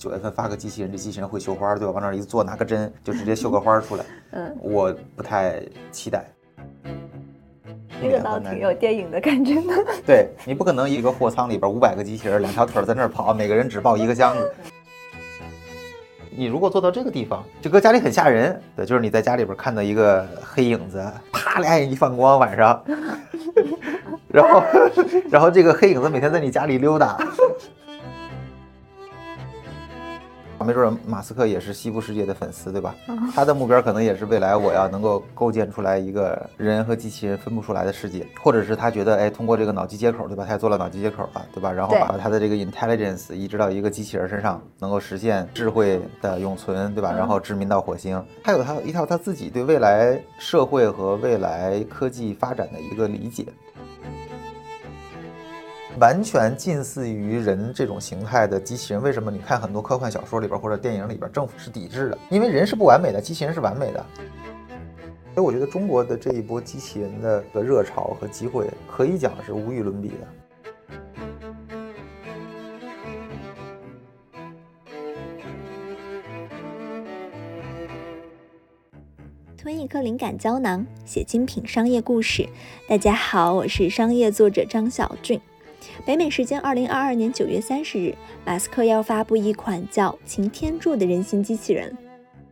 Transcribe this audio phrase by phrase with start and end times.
[0.00, 1.92] 九月份发个机器人，这机器人会绣花，对吧？
[1.92, 4.04] 往那儿一坐，拿个针就直接绣个花出来。
[4.30, 5.60] 嗯， 我不太
[5.92, 6.24] 期待。
[8.02, 9.84] 那个倒挺有电影的感觉的。
[10.06, 14.50] 对你不可能一个货仓里边五百个机器人，两条腿在那儿跑，每个人只抱一个箱子。
[16.34, 18.58] 你如果做到这个地方，就搁家里很吓人。
[18.74, 22.82] 对，就是你在家里边看到一个黑影子，啪俩眼一放光，晚上，
[24.28, 24.62] 然后，
[25.30, 27.18] 然后这个黑影子每天在你家里溜达。
[30.70, 32.94] 没准马斯克也是西部世界的粉丝，对吧？
[33.34, 40.44] 他的目标可能也是未来我要能够构建出来一个人和机器人分不出来的世界，或者是他觉得，哎，通过这个脑机接口，对吧？
[40.46, 41.72] 他也做了脑机接口了，对吧？
[41.72, 47.12] 然后把他的这个 intelligence 移植到一个机器人身上，能够实现智慧的永存，对吧？
[47.12, 53.44] 然后殖民到火星，他有他一套他自己对未来社会和未来科技发展的一个理解。
[55.98, 62.18] 完全近似于人这种形态的机器人，为什么你看很多科幻小说里边或者电影里边，政府是抵制的？
[62.30, 64.06] 因为人是不完美的，机器人是完美的。
[65.34, 70.14] 所以我觉得中国的这一波机器人的的热潮和机会，可以讲是无与伦比的。
[79.56, 82.48] 吞一颗灵感胶囊，写精品商业故事。
[82.88, 85.38] 大家好，我是商业作者张小俊。
[86.06, 91.94] 北美时间二零二二年九月三十日，马斯克要发布一款叫“擎天柱”的人形机器人。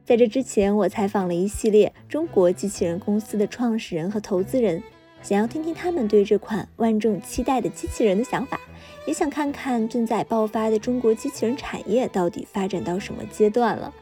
[0.04, 4.82] 在这之前，我采访了一系列中国机器人公司的创始人和投资人，
[5.22, 8.60] 想要听听他们对这款万众期待的机器人的想法，
[9.06, 13.92] 也想看看正在爆发的中国机器人产业到底发展到什么阶段了。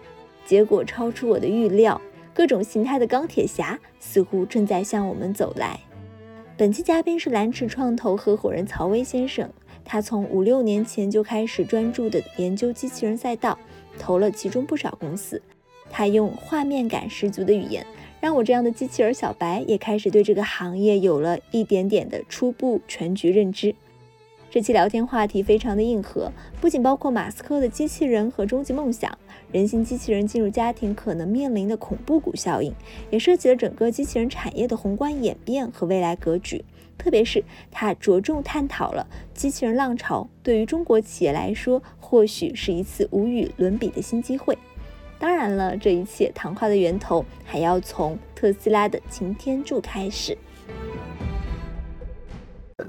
[0.44, 2.00] 结果超出我的预料，
[2.34, 5.78] 各种形态的钢铁侠似乎正在向我们走来。
[6.58, 9.46] 本期嘉宾是蓝驰创投合伙人曹威先生，
[9.84, 13.58] 他从五六年前就开始专注的研究机器人赛道，
[13.98, 15.42] 投了其中不少公司。
[15.90, 17.84] 他用画面感十足的语言，
[18.22, 23.74] 让我这样的机器人小白也开始对这个行业有了一点点的初步全局认知。
[24.56, 29.18] 这期聊天话题非常的硬核，不仅包括马斯克的机器人和终极梦想，
[29.52, 32.74] 人形机器人进入家庭可能面临的恐怖谷效应，
[33.10, 36.64] 也涉及了整个机器人产业的宏观演变和未来格局。
[36.96, 44.56] 特别是他着重探讨了机器人浪潮对于中国企业来说，或许是一次无与伦比的新机会。
[45.18, 50.38] 当然了，这一切谈话的源头还要从特斯拉的擎天柱开始。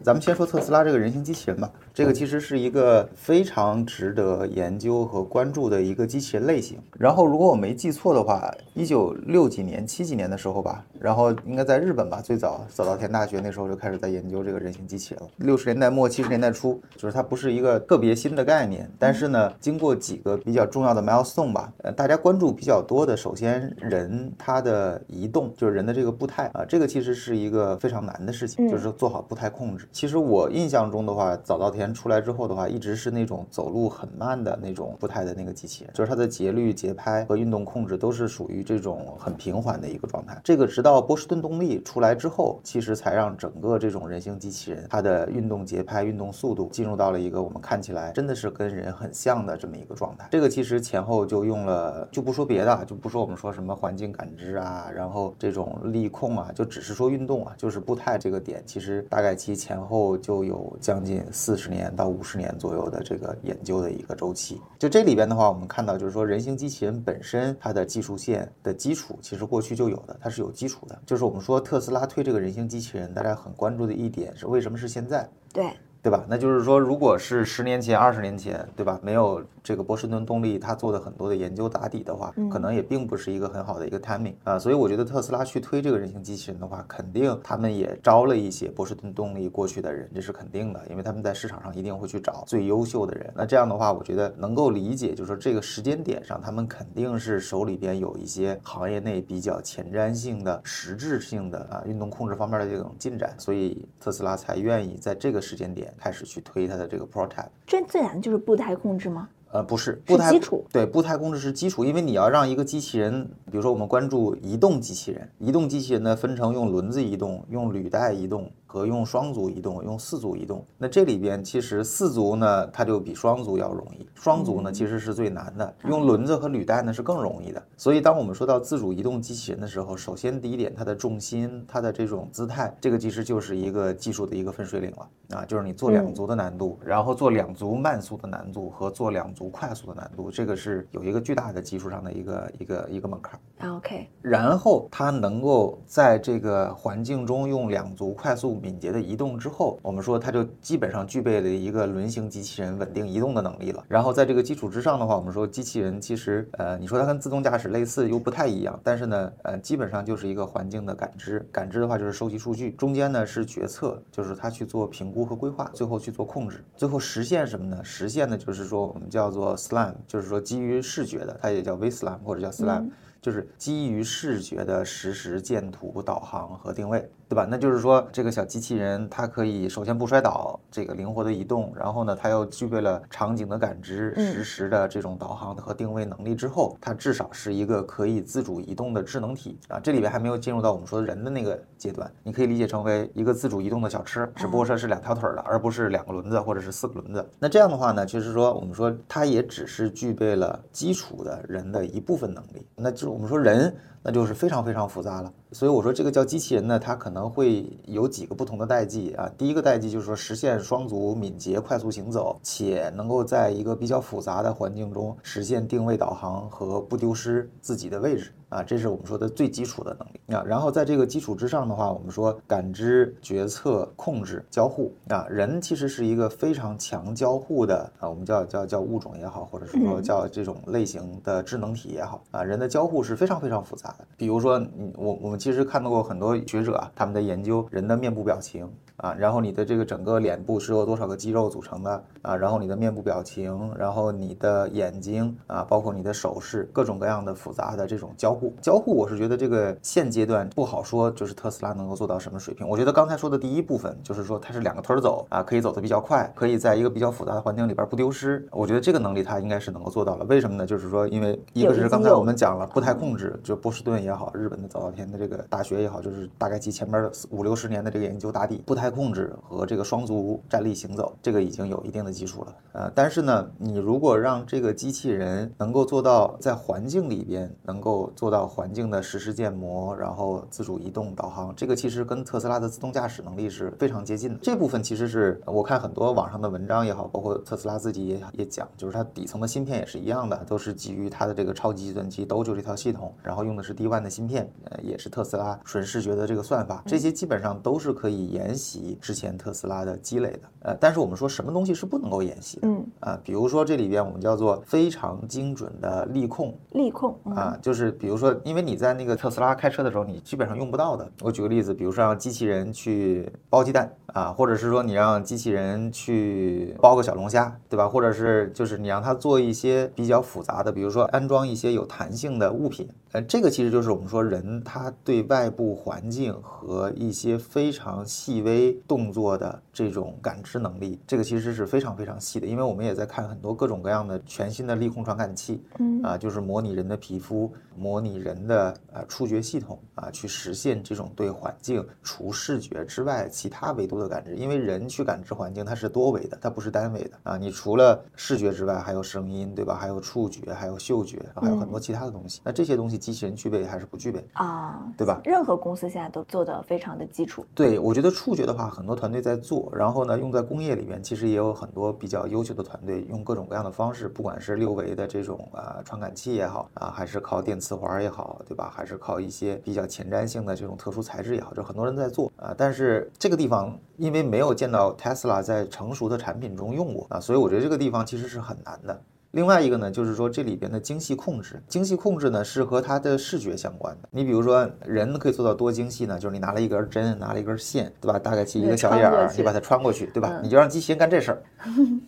[0.03, 1.71] 咱们先说特斯拉这个人形机器人吧。
[1.97, 6.77] 这个其实是一个非常值得研究和关注的一个机器人类型。
[6.95, 15.29] 然后，如果我没记错的话，一九六几年、七几年的时候吧，然后应该在日本吧，最早早稻田大学那时候就开始在研究这个人形机器人了。
[15.37, 29.87] 六十年代末、七十年代初，就是它不是一个特别新的概念，但是呢，经过几个比较重要的 milestone 吧，呃，大家关注比较多的，首先人他的移动，就是人的这个步态啊，这个其实是一个非常难的事情，就是做好步态控制。
[29.91, 31.86] 其实我印象中的话，早稻田。
[31.93, 40.39] 出来之后的话，一直是那种走路很慢的那种步态的那个机器人，就是它的节律、节拍和运动控制都是属于这种很平缓的一个状态。
[40.43, 50.27] 这个直到波士顿动力出来之后，其实才让整个这种人形机器人它的运动节拍、运动速度进入到了一个我们看起来真的是跟人很像的这么一个状态。
[50.31, 61.76] 这个其实前后就用了，就不说别的，就不说我们说什么环境感知啊，然后这种力控啊，就只是说运动啊，就是步态这个点，其实大概其前后就有将近四十年。
[61.77, 70.99] 年到五十年左右的这个研究的一个周期，就这里边的话，我们看到就是说，人形机器人本身它的技术线的基础，其实过去就有的，它是有基础的。
[71.05, 75.29] 就是我们说特斯拉推这个人形机器人，大家很关注的一点是为什么是现在？
[75.53, 75.69] 对。
[75.99, 76.23] 对吧？
[76.29, 78.97] 那就是说，如果是十年前、二十年前，对吧？
[79.03, 84.57] 没有这个波士顿动力它做的很多的研究打底的话，可能也并不是一个很好的一个 timing 啊。
[84.57, 93.29] 所以我觉得特斯拉去推这个人形机器人的话，肯定他们也招了一些波士顿动力过去的人，这是肯定的，因为他们在市场上一定会去找最优秀的人。
[93.35, 106.77] 那这样的话，我觉得能够理解，就是说这个时间点上，他们肯定是手里边有一些行业内比较前瞻性的、实质性的啊运动控制方面的这种进展，所以特斯拉才愿意在这个时间点开始去推它。
[106.77, 109.27] 的这个 prototype，这最难的就是步态控制吗？
[109.51, 110.65] 呃，不是，步态基础。
[110.71, 118.51] 对，步态控制是基础，因为你要让一个机器人，比如说我们关注移动机器人，移动机器人呢分成用轮子移动、用履带移动。
[118.67, 120.63] 和用双足移动、用四足移动。
[120.77, 125.73] 那这里边其实四足呢，它就比双足要容易；双足呢，其实是最难的。
[125.85, 127.63] 用轮子和履带呢是更容易的。
[127.77, 143.39] 所以，当我们说到自主移动机器人的时候，首先第一点，它的重心、它的这种姿态，这个其实就是一个技术的一个分水岭了啊，就是你做两足的难度，然后做两足慢速的难度和做两足快速的难度，这个是有一个巨大的技术上的一个一个一个门槛。
[143.75, 153.83] OK，然后它能够在这个环境中用两足快速敏捷的移动之后，我们说它就基本上具备了一个轮型机器人稳定移动的能力了。
[153.87, 167.79] 然后在这个基础之上的话，我们说机器人其实呃，你说它跟自动驾驶类似又不太一样，但是呢，呃，基本上就是一个环境的感知，感知的话就是收集数据，中间呢是决策，就是它去做评估和规划，最后去做控制，最后实现什么呢？
[167.83, 172.89] 实现的就是说我们叫做 SLAM，就是说基于视觉的，它也叫 VSLAM 或者叫 SLAM。
[173.19, 177.09] 就是基于视觉的实时建图、导航和定位。
[177.29, 177.45] 对吧？
[177.49, 189.79] 那就是说，这个小机器人它可以首先不摔倒，这个灵活的移动，然后呢，它又具备了场景的感知、实时的这种导航和定位能力之后，它至少是一个可以自主移动的智能体啊。
[189.79, 197.29] 这里边还没有进入到我们说人的那个阶段，你可以理解成为一个自主移动的小吃，只不过说是两条腿的，而不是两个轮子或者是四个轮子。
[197.39, 202.65] 那这样的话呢，就是说我们说它也只是具备了基础的人的一部分能力。
[202.75, 203.75] 那就是我们说人。
[204.07, 209.29] 那就是非常非常复杂了，所以我说这个叫机器人呢，它可能会有几个不同的代际啊。
[209.37, 218.31] 第一个代际就是说实现双足敏捷、快速行走，且能够在一个比较复杂的环境中实现定位导航和不丢失自己的位置。
[218.49, 220.43] 啊，这是我们说的最基础的能力啊。
[220.45, 234.07] 然后在这个基础之上的话，我们说感知、决策、控制、交互啊，人其实是一个非常强交互的啊，我们叫叫叫物种也好，或者是说叫这种类型的智能体也好啊，人的交互是非常非常复杂的。
[234.15, 238.69] 比如说，你我我们其实看到过很多学者啊，他们在研究人的面部表情。
[238.97, 242.35] 啊，然后你的这个整个脸部是由多少个肌肉组成的啊？
[242.35, 248.51] 然后你的面部表情，然后你的眼睛啊，包括你的手势，各种各样的复杂的这种交互。
[248.59, 252.67] 交互，我是觉得这个现阶段不好说，就是特斯拉能够做到什么水平。
[252.67, 258.47] 我觉得刚才说的第一部分，就是说它是两个腿走啊，可以走得比较快，可以在一个比较复杂的环境里边不丢失。
[258.51, 260.25] 我觉得这个能力它应该是能够做到了。
[260.25, 260.65] 为什么呢？
[260.65, 268.86] 就是说，因为一个是刚才我们讲了步态控制，就波士顿也好，日本的早稻田的这个大学也好，就是大概其前面五六十年的这个研究打底，步态。
[268.89, 272.55] 控制和这个双足站立行走，这个已经有一定的基础了。
[272.73, 284.39] 呃，但是呢，你如果让这个机器人能够做到在环境里边能够做到环境的实时建模，然后自主移动导航，这个其实跟特斯拉的自动驾驶能力是非常接近的。
[284.43, 298.76] 这部分其实是我看很多网上的文章也好，包括特斯拉自己也也讲，就是它底层的芯片也是一样的，都是基于它的这个超级计算机 Dojo 这套系统，然后用的是 D1 的芯片，呃，也是特斯拉纯视觉的这个算法，这些基本上都是可以沿袭。
[299.01, 302.67] 之前特斯拉的积累的，呃，但是我们说什么东西是不能够演习的？
[302.67, 311.09] 嗯啊，比如说这里边我们叫做非常精准的力控，力控啊，就是比如说，因为你在那个特斯拉开车的时候，你基本上用不到的。
[311.21, 317.87] 我举个例子，比如说让机器人去剥鸡蛋啊，或者是说你让机器人去剥个小龙虾，对吧？
[317.87, 328.66] 或者是就是你让它做一些比较复杂的，比如说安装一些有弹性的物品，呃，这个其实就是我们说人他对外部环境和一些非常细微。
[328.87, 344.35] 动作的这种感知能力，这个其实是非常非常细的，因为我们也在看很多各种各样的全新的力控传感器，嗯啊，就是模拟人的皮肤，模拟人的呃触觉系统啊，去实现这种对环境除视觉之外其他维度的感知。
[344.35, 347.37] 因为人去感知环境，它是多维的，它不是单维的啊。
[347.37, 349.75] 你除了视觉之外，还有声音，对吧？
[349.75, 352.41] 还有触觉，还有嗅觉，还有很多其他的东西。
[352.43, 354.83] 那这些东西机器人具备还是不具备啊？
[354.97, 355.21] 对吧？
[355.23, 357.45] 任何公司现在都做的非常的基础。
[357.53, 358.67] 对，我觉得触觉的话。
[358.77, 368.71] 很多团队在做，然后呢，用在工业里面，其实也有很多比较优秀的团队，用各种各样的方式，不管是六维的这种啊传感器也好啊，还是靠电磁环也好，对吧？
[368.73, 372.53] 还是靠一些比较前瞻性的这种特殊材质也好，就很多人在做啊。
[372.57, 379.01] 但是这个地方因为没有见到 Tesla 在成熟的产品中用过啊，所以我觉得这个地方其实是很难的。
[379.37, 384.09] 另外一个呢，就是说这里边的精细控制，精细控制呢是和它的视觉相关的。
[384.09, 388.17] 你比如说人可以做到多精细呢，就是你拿了一根针，拿了一根线，对吧？
[388.17, 390.39] 大概其一个小眼儿，你把它穿过去，对吧？
[390.41, 391.43] 你就让机器人干这事儿，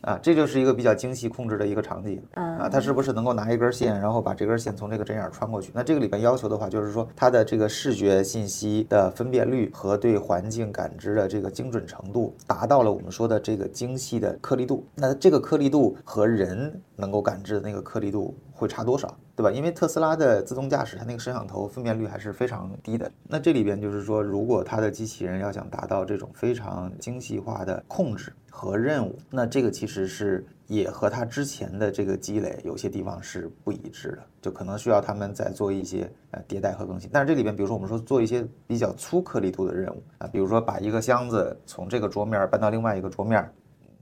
[0.01, 2.67] 啊，这就是一个比较精细控制的一个场景啊。
[2.67, 5.71] 它是不是能够拿一根线，然后把这根线从这个针眼儿穿过去？
[5.75, 14.83] 那这个里边要求的话，就是说它的这个视觉信息的分辨率和对环境感知的这个精准程度，达到了我们说的这个精细的颗粒度。
[14.95, 19.17] 那这个颗粒度和人能够感知的那个颗粒度会差多少？
[19.35, 19.49] 对吧？
[19.49, 23.09] 因为特斯拉的自动驾驶，它那个摄像头分辨率还是非常低的。
[23.23, 37.09] 那这里边就是说，如果它的机器人要想达到这种非常精细化的控制和任务，那这个其实是也和它之前的这个积累有些地方是不一致的，就可能需要他们再做一些呃迭代和更新。
[37.13, 43.49] 但是这里边，比如说我们说做一些比较粗颗粒度的任务啊，比如说把一个箱子从这个桌面搬到另外一个桌面。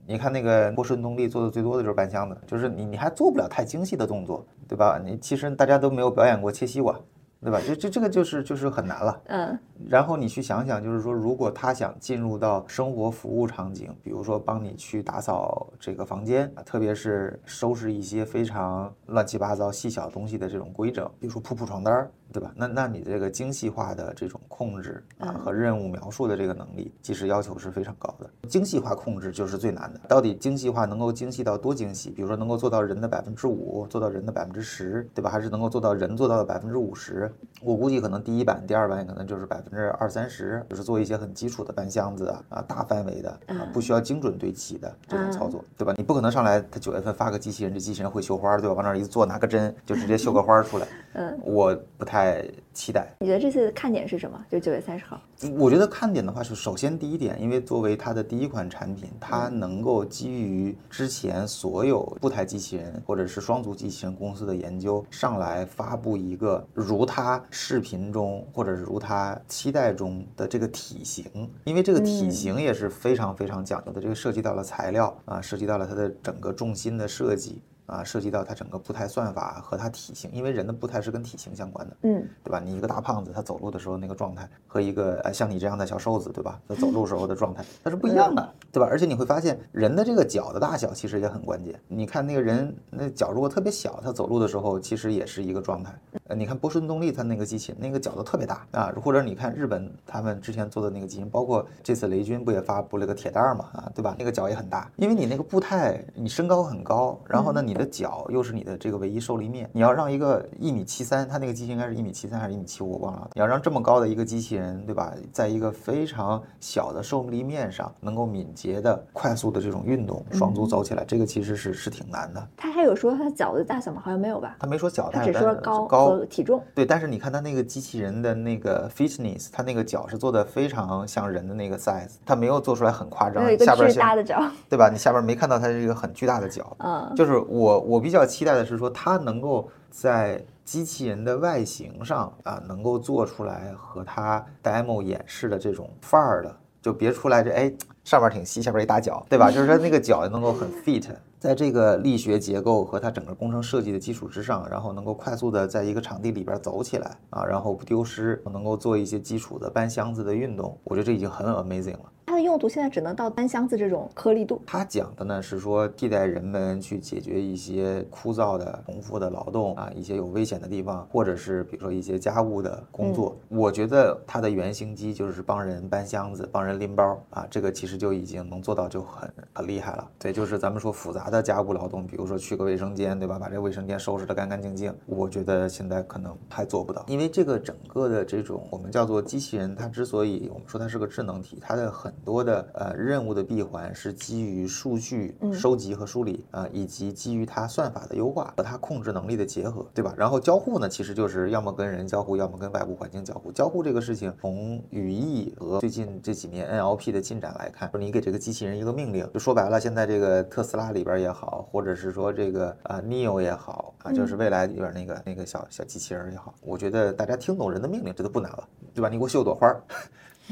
[0.08, 4.98] 你看那个波士顿动力做的最多的就是搬箱子，就是你你还做不了太精细的动作，对吧？
[5.04, 6.98] 你其实大家都没有表演过切西瓜，
[7.42, 7.60] 对吧？
[7.62, 9.20] 这这这个就是就是很难了。
[9.26, 9.58] 嗯。
[9.86, 22.10] 然后你去想想，就是说，如果他想进入到生活服务场景，比如说帮你去打扫这个房间，特别是收拾一些非常乱七八糟细小东西的这种规整，比如说铺铺床单儿。
[22.32, 22.52] 对吧？
[22.54, 28.28] 那那你这个精细化的这种控制啊和任务描述的这个能力，其实要求是非常高的。
[28.48, 30.00] 精细化控制就是最难的。
[30.08, 32.10] 到底精细化能够精细到多精细？
[32.10, 35.30] 比如说能够做到人的百分之五，做到人的百分之十，对吧？
[35.30, 37.32] 还是能够做到人做到的百分之五十？
[37.62, 45.94] 我估计可能第一版、第二版可能就是百分之二三十，就是做一些很基础的搬箱子啊啊大范围的啊不需要精准对齐的这种操作，对吧？
[45.96, 48.74] 你不可能上来他九月份发个机器人，这机器人会绣花，对吧？
[48.74, 50.86] 往那儿一坐，拿个针就直接绣个花出来。
[51.14, 52.17] 嗯，我不太。
[52.18, 52.44] 太
[52.74, 54.44] 期待，你觉得这次看点是什么？
[54.50, 55.20] 就九月三十号，
[55.56, 71.24] 我觉得看点的话是，首先第一点，因为作为它的第一款产品，它能够基于之前所有步态机器人或者是双足机器人公司的研究，上来发布一个如它视频中或者是如它期待中的这个体型，
[71.62, 77.62] 因为这个体型也是非常非常讲究的，这个涉及到了材料啊，涉及到了它的整个重心的设计。
[77.88, 82.60] 啊，涉及到它整个步态算法和它体型，因为人的步态是跟体型相关的，嗯，对吧？
[82.62, 86.60] 你一个大胖子，他走路的时候那个状态，和一个呃像你这样的小瘦子，对吧？
[86.68, 88.86] 他走路时候的状态，它是不一样的，对吧？
[88.90, 91.74] 而且你会发现，人的这个脚的大小其实也很关键。
[91.88, 95.90] 你看那个人那脚如果特别小，他走路的时候其实也是一个状态。
[96.28, 104.14] 呃，你看波士顿动力它那个机器，那个脚都特别大啊，或者你看日本他们之前做的那个机器，包括这次雷军不也发布了个铁蛋儿嘛，啊，对吧？
[104.18, 113.30] 那个脚也很大，因为你那个步态，你身高很高，然后呢，你的脚又是你的这个唯一受力面，你要让一个一米七三，它那个机器应该是一米七三还是一米七五，我忘了。
[113.34, 122.48] 你要让这么高的一个机器人，对吧，在一个非常小的受力面上，能够敏捷的、快速的这种运动，双足走起来，这个其实是是挺难的。
[122.56, 124.02] 他还有说他脚的大小吗？
[124.04, 124.56] 好像没有吧？
[124.58, 126.62] 他没说脚大，他只说高高体重。
[126.74, 134.88] 对，但是你看他那个机器人的那个 fitness，他那个脚是做的非常像人的那个 size，他没有做出来很夸张，下边巨大的脚，对吧？
[134.90, 147.70] 你下边没看到他是一个很巨大的脚，嗯，就是我我我比较期待的是说，它能够在机器人的外形上啊，能够做出来和它 demo 演示的这种范儿的，就别出来这哎
[148.08, 149.50] 上面挺细，下边一大脚，对吧？
[149.52, 151.04] 就是它那个脚能够很 fit，
[151.38, 162.12] 在这个力学结构和它整个工程设计的基础之上，然后能够快速的在一个场地里边走起来啊，然后不丢失，能够做一些基础的搬箱子的运动，我觉得这已经很 amazing 了。
[162.26, 164.60] 它的用途现在只能到搬箱子这种颗粒度。
[164.66, 173.34] 它讲的呢是说替代人们去解决一些枯燥的、重复的劳动啊，一些有危险的地方，或者是比如说一些家务的工作。
[173.48, 180.08] 我觉得它的原型机就是帮人搬箱子、帮人拎包啊，这个其实就已经能做到就很很厉害了。
[180.18, 183.38] 对，就是咱们说复杂的家务劳动，比如说去个卫生间，对吧？
[183.38, 200.14] 把这卫生间收拾得干干净净，我觉得现在可能还做不到，因为这个整个的这种我们叫做机器人，它之所以我们说它是个智能体，它的很多的呃任务的闭环是基于数据收集和梳理啊，以及基于它算法的优化和它控制能力的结合，对吧？
[200.16, 203.52] 然后交互呢，其实就是要么跟人交互，要么跟外部环境交互。
[203.52, 219.08] 交互这个事情，从语义和最近这几年 NLP 的进展来看，说你给这个机器人一个命令，就说白了，现在这个特斯拉里边也好，或者是说这个啊 Neo 也好啊，就是未来里边那个那个小小机器人也好，我觉得大家听懂人的命令，这都不难了，对吧？
[219.08, 219.74] 你给我绣朵花。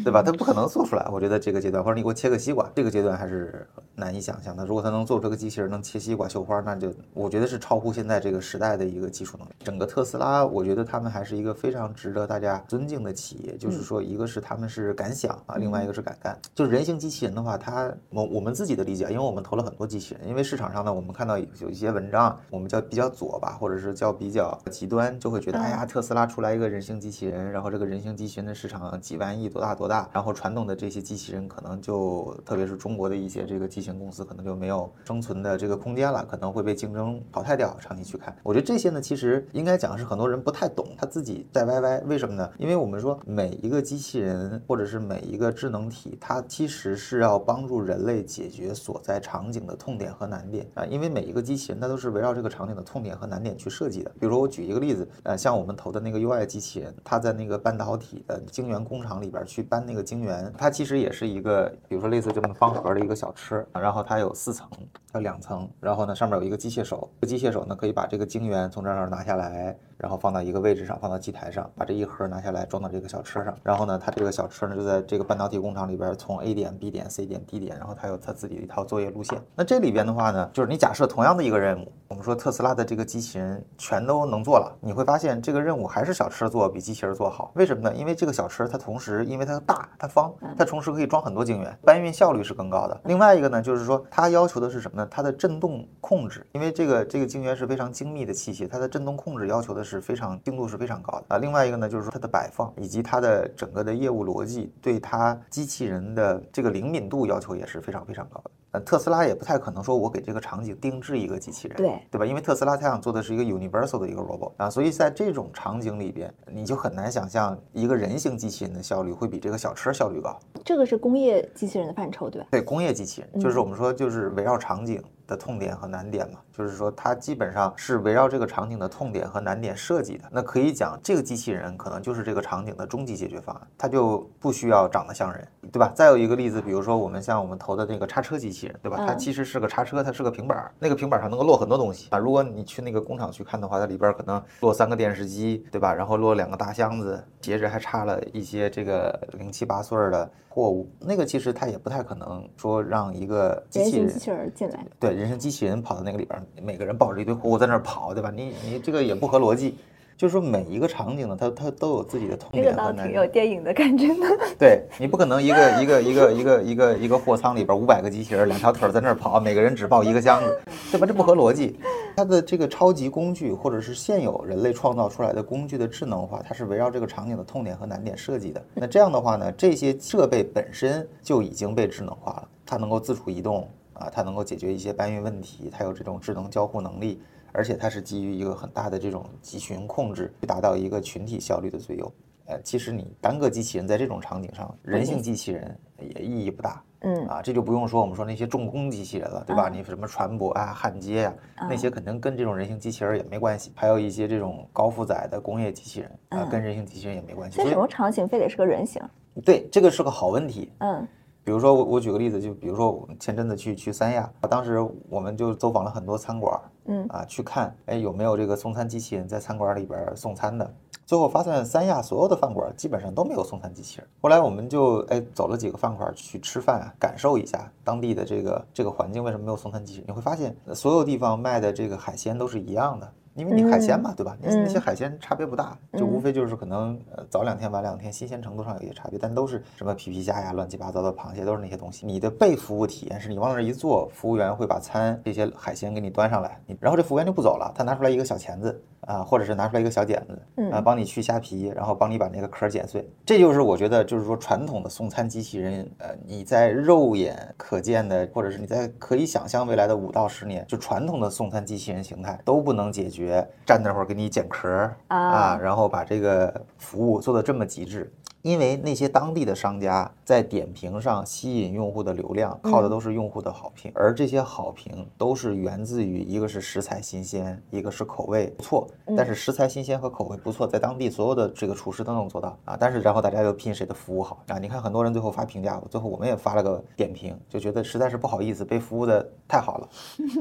[0.05, 0.23] 对吧？
[0.23, 1.07] 他不可能做出来。
[1.11, 4.65] 我觉得这个阶段，或者你给我切个西瓜，这个阶段还是难以想象的。
[4.67, 9.53] 如果他能做出个机器人能切西瓜、绣花，那就我觉得是超乎现在这个时代的一个技术能力。
[9.65, 13.57] 整个特斯拉，我觉得他们还是一个非常值得大家尊敬的企业。
[13.57, 16.39] 就是说，一个是他们是敢想啊，另外一个是敢干。
[16.55, 29.86] 就是人形机器人的话，它我我们自己的理解，因为我们投了很多机器人，因为市场上呢，我们看到有一些文章，我们叫比较左吧，或者是叫比较极端，就会觉得，哎呀，特斯拉出来一个人形机器人，然后这个人形机器人的市场几万亿，多大多。
[29.87, 37.77] 大，然后传统的这些机器人可能就，特别是中国的一些这个机器人公司，可能就没有生存的这个空间了，可能会被竞争淘汰掉。
[37.81, 42.01] 长期去看，我觉得这些呢，其实应该讲是很多人不太懂，他自己在歪歪。
[42.07, 42.51] 为什么呢？
[42.59, 50.85] 因为我们说每一个机器人或者是每一个智能体，它其实是要帮助人类解决所在场景的痛点和难点啊。
[50.87, 54.11] 因为每一个机器人它都是围绕这个场景的痛点和难点去设计的。
[54.19, 64.67] 比如说我举一个例子，呃，像我们投的那个 UI 机器人，它在那个半导体的晶圆工厂里边去搬那个晶圆，它其实也是一个，比如说类似这么方盒的一个小吃，然后它有四层，
[65.13, 69.77] 有两层，然后呢上面有一个机械手，这个机械手呢可以把这个晶圆从这儿拿下来。
[69.99, 73.57] 然后放到一个位置上，放到机台上，把这一盒拿下来装到这个小车上。
[73.63, 79.41] 然后呢，它这个小车呢就在这个半导体工厂里边，从 A 点、B 点、C 点、D 点，然后它有它自己的一套作业路线。
[79.55, 87.51] 那这里边的话呢，就是你假设同样的一个任务，我们说特斯拉的这个机器人全都能做了，你会发现这个任务还是小车做比机器人做好。
[87.55, 87.95] 为什么呢？
[87.97, 93.01] 因为这个小车它同时因为它大它方，它同时可以装很多晶圆，搬运效率是更高的。
[93.05, 95.09] 另外一个呢，就是说它要求的是什么呢？
[95.11, 100.67] 它的振动控制，因为这个这个晶圆是非常精密的器械，它的振动控制要求的是非常精度。
[100.67, 101.39] 是非常高的啊。
[101.39, 108.51] 另外一个呢，就是说它的摆放以及它的整个的业务逻辑，对它机器人的这个灵敏度要求也是非常非常高的。
[108.77, 112.27] 呃，特斯拉也不太可能说我给这个场景定制一个机器人，对对吧？
[112.27, 120.39] 因为特斯拉它想做的是一个 universal 的一个 robot 啊，所以在这种场景里边，你就很难想象一个人形机器人的效率会比这个小车效率高。
[120.63, 122.49] 这个是工业机器人的范畴，对吧？
[122.51, 125.03] 对，工业机器人就是我们说就是围绕场景。
[125.27, 130.25] 的痛点和难点嘛，就是说它基本上是围绕这个场景的痛点和难点设计的。
[130.31, 135.93] 那可以讲，这个机器人可能就是这个场景的终极解决方案，它就不需要长得像人，对吧？
[135.95, 138.97] 再有一个例子，比如说我们像我们投的那个叉车机器人，对吧？
[139.07, 142.19] 它其实是个叉车，它是个平板，那个平板上能够落很多东西啊。
[142.19, 145.93] 如果你去那个工厂去看的话，它里边可能落三个电视机，对吧？
[145.93, 150.89] 然后落两个大箱子，接着还差了一些这个零七八碎的货物。
[151.01, 156.07] 那个其实它也不太可能说让一个机器人机器人进来，对，人身机器人跑到。
[156.07, 158.31] 那个里边，每个人抱着一堆货物在那儿跑，对吧？
[158.33, 159.77] 你你这个也不合逻辑。
[160.17, 163.09] 就是说每一个场景呢，它它都有自己的痛点和难点。
[163.09, 164.39] 挺有电影的感觉的。
[164.59, 170.59] 对你不可能一个一个一个一个一个一个货仓里边五百个机器人，两条腿在那儿跑，每个人只抱一个箱子，
[170.93, 171.07] 对吧？
[171.07, 171.79] 这不合逻辑。
[172.17, 178.65] 它的这个超级工具或者是现有人类创造出来的工具的智能化，它是围绕这个场景的痛点和难点设计的。
[178.73, 183.69] 那这样的话呢，这些设备本身就已经被智能化了，它能够自主移动。
[183.99, 187.23] 啊，它能够解决一些搬运问题，它有这种智能交互能力，
[187.53, 192.13] 而且它是基于一个很大的这种集群控制，去达到一个群体效率的最优。
[192.47, 196.83] 呃，其实你单个机器人在这种场景上，人形机器人也意义不大。
[197.01, 199.69] 嗯，啊，这就不用说我们说那些重工机器人了，对吧？
[199.69, 201.35] 你什么船舶啊、焊接呀，
[201.69, 203.73] 那些肯定跟这种人形机器人也没关系。
[203.75, 207.59] 还有一些这种高负载的工业机器人啊，跟人形机器人也没关系。
[207.59, 209.03] 在什么场景非得是个人形？
[209.45, 210.73] 对，这个是个好问题。
[210.79, 211.07] 嗯。
[211.47, 220.69] 比如说我我举个例子，就比如说我前阵子去去三亚，当时我们就走访了很多餐馆，嗯啊去看，哎有没有这个送餐机器人在餐馆里边送餐的？
[221.05, 224.09] 最后发现三亚所有的饭馆基本上都没有送餐机器人。
[224.21, 230.09] 后来我们就哎走了几个饭馆去吃饭，感受一下当地的这个这个环境为什么没有送餐机器人？
[230.09, 233.13] 你会发现所有地方卖的这个海鲜都是一样的。
[233.37, 234.37] 因为你海鲜嘛，对吧？
[234.41, 242.07] 你那些海鲜差别不大，就无非就是可能呃早两天晚两天，新鲜程度上有一些差别，但都是什么皮皮虾呀、乱七八糟的螃蟹，都是那些东西。
[242.07, 253.07] 你的被服务体验是你往那儿一坐，服务员会把餐这些海鲜给你端上来，你然后这服务员就不走了，他拿出来一个小钳子啊，或者是拿出来一个小剪子啊，帮你去虾皮，然后帮你把那个壳剪碎。
[253.25, 263.26] 这就是我觉得就是说传统的送餐机器人，呃，你在肉眼可见的，或者是你在可以想象未来的五到十年，就传统的送餐机器人形态都不能解决。
[263.65, 264.69] 站那会儿给你剪壳
[265.09, 268.13] 啊，然后把这个服务做的这么极致，
[268.43, 278.87] 因为那些当地的商家在点评上吸引用户的流量，靠的都是用户的好评，而这些好评都是源自于一个是食材新鲜，一个是口味不错。
[279.17, 282.77] 但是食材新鲜和口味不错，在当地所有的这个厨师都能做到啊。
[282.79, 284.59] 但是然后大家又拼谁的服务好啊？
[284.59, 289.89] 你看很多人最后发评价，最后我们也发了个点评，就觉得实在是不好意思，被服务的太好了。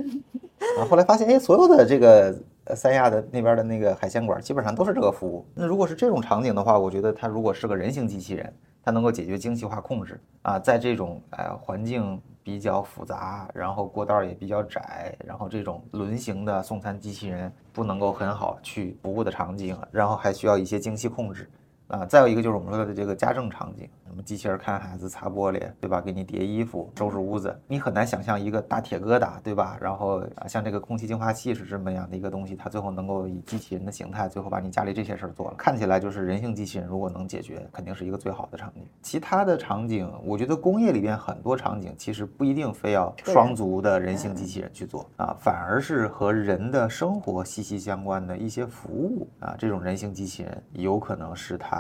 [0.80, 2.36] 啊，后来发现哎，所有的这个。
[2.66, 5.46] 呃，三亚的那边的那个海鲜馆基本上都是这个服务。
[5.54, 8.52] 那如果是这种场景的话，我觉得它如果是个人形机器人，
[8.84, 21.48] 它能够解决精细化控制啊，在这种呃环境比较复杂，然后过道也比较窄，然后这种轮型的送餐机器人不能够很好去服务的场景，然后还需要一些精细控制
[21.88, 22.04] 啊。
[22.06, 26.00] 再有一个就是我们说的这个家政场景，什什么机器人看孩子、擦玻璃，对吧？
[26.00, 29.78] 给你叠衣服、收拾屋子，你很难想象一个大铁疙瘩，对吧？
[29.82, 35.56] 然后啊，像这个空气净化器是这么样的一个东西，它最后能够以机器人的形态，最后把你家里这些事儿做了。
[35.58, 38.88] 看起来就是人性机器人如果能解决，肯定是一个最好的场景。
[39.02, 51.78] 其他的场景，我觉得工业里边很多场景其实不一定非要双足的人性机器人去做啊，反而是和人的生活息息相关的一些服务啊，这种人性机器人有可能是它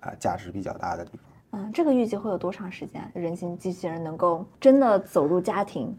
[0.00, 1.33] 啊价值比较大的地方。
[1.54, 3.00] 嗯，这个预计会有多长时间？
[3.14, 5.96] 人形机器人能够真的走入家庭？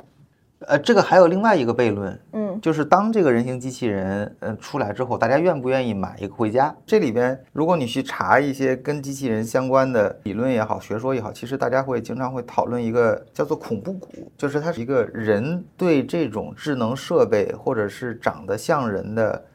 [0.68, 6.76] 呃，这个还有另外一个悖论，嗯，就是当这个人形机器人呃出来之后，大家愿不愿意买一个回家？
[6.86, 19.46] 这里边，如果你去查一些跟机器人相关的理论也好，学说也好，其实大家会经常会讨论一个叫做恐怖谷，就是它是一个人对这种智能设备或者是长得像人的，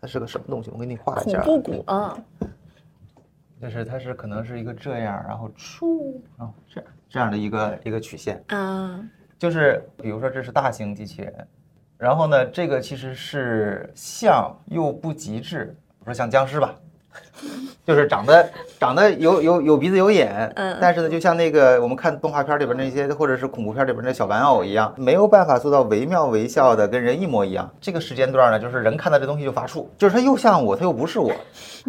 [0.00, 0.70] 它是个什么东西？
[0.72, 1.40] 我给你画一下。
[1.42, 2.16] 恐怖谷啊。
[3.66, 9.00] 就是它是可能是一个这样，然后出，然后这样这样的一个一个曲线啊，
[9.36, 11.48] 就是比如说这是大型机器人，
[11.98, 16.78] 然后呢这个其实是像又不极致，我说像僵尸吧。
[17.86, 18.48] 就是长得
[18.80, 27.70] 长得有有有鼻子有眼，嗯，但是呢，就像那个我们看动画片里边那些，或者是恐怖片里边那小玩偶一样，没有办法做到惟妙惟肖的跟人一模一样。
[27.80, 31.30] 这个时间段呢，就是人看到这东西就发怵，就是他又像我，他又不是我，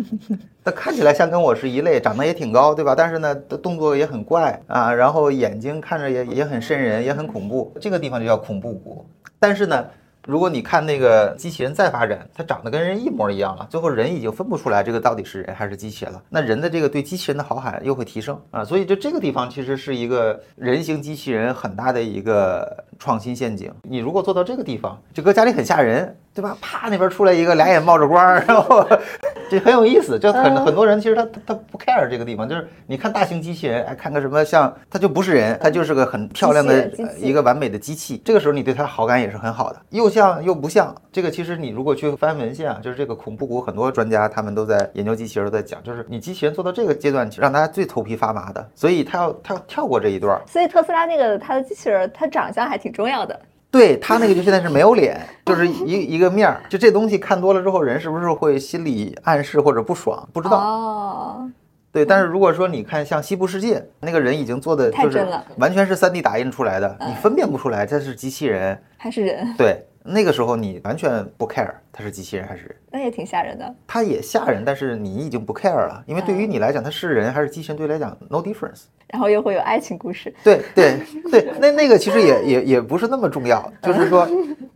[0.63, 2.93] 他看起来像跟我是一类，长得也挺高，对吧？
[2.95, 7.73] 但是呢，动作也很怪啊，然后眼睛看着也也很瘆人，也很恐怖。
[7.81, 9.05] 这个地方就叫恐怖谷。
[9.39, 9.85] 但是呢。
[10.27, 16.21] 如果你看那个机器人再发展，它长得跟人一模一样了，最后人已经分不出来这个到底是人还是机器人了。
[16.29, 23.71] 那人的这个对机器人的好感又会提升啊，所以就这个地方其实是一个人形机器人很大的一个创新陷阱。
[23.83, 26.15] 你如果做到这个地方，就搁家里很吓人。
[26.37, 26.55] 对吧？
[26.61, 28.87] 啪，那边出来一个俩眼冒着光，然后
[29.49, 30.19] 这很有意思。
[30.19, 38.21] 就很很多人其实他他不 care 这个地方，就是你看大型机器人，哎，看个什么像，他就不是人，他就是个很漂亮的一个完美的机器。
[38.23, 40.93] 这个时候你对它好感也是很好的，又像又不像。
[41.11, 50.39] 这个其实你如果去翻文献啊，就是这个恐怖谷，很多专家他们都在研究机器人，都在讲，就是你机器人做到这个阶段，让大家最头皮发麻的，所以他要他要跳过这一段。
[50.45, 53.39] 所以特斯拉那个它的机器人，它长相还挺重要的。
[53.69, 56.61] 对他那个就现在是没有脸，就是一 一个面儿。
[56.69, 60.27] 就这东西看多了之后，人是不是会心理暗示或者不爽？
[60.31, 60.57] 不知道。
[60.57, 61.51] 哦。
[61.91, 65.25] 对，但是如果说你看像西部世界那个人已经做的就是
[65.57, 69.55] 完全是 3D 打印出来的，你分辨不出来这是机器人还是人。
[69.57, 72.75] 对，那个时候你完全不 care 它是机器人还是人。
[72.91, 73.75] 那也挺吓人的。
[73.85, 78.83] 它也吓人，但是你已经不 care 了，因为对于你来讲，它是人还是机器人，对来讲 no difference。
[79.07, 80.33] 然后又会有爱情故事。
[80.43, 80.99] 对对
[81.31, 84.27] 对，那那个其实也也也不是那么重要， 就是说，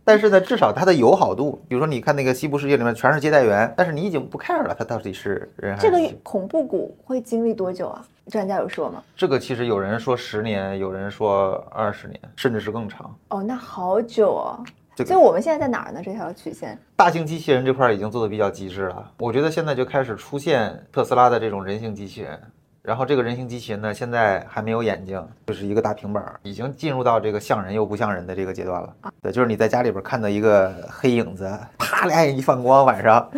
[0.04, 5.90] 但是呢，至少它的友好度，比如说你看那个西部世界里面全是接待员，但是你已经不 care 了，它到底是人还是？
[5.90, 8.02] 这个恐怖谷会经历多久啊？
[8.30, 9.02] 专家有说吗？
[9.16, 13.14] 这个其实有人说十年，有人说二十年，甚至是更长。
[13.28, 14.64] 哦，那好久哦。
[15.04, 16.00] 所以我们现在在哪儿呢？
[16.04, 19.10] 这条曲线，大型机器人这块已经做的比较极致了。
[19.18, 22.40] 我觉得现在就开始出现特斯拉的这种人形机器人。
[22.82, 28.92] 然后这个人形机器人呢，现在还没有眼睛，就是一个大平板，已经进入到这个像人又不像人的这个阶段了。
[29.22, 33.30] 对，就是你在家里边看到一个黑影子，啪，俩眼一放光，晚上，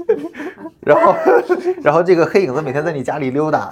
[0.80, 1.14] 然后，
[1.84, 3.68] 然后这个黑影子每天在你家里溜达。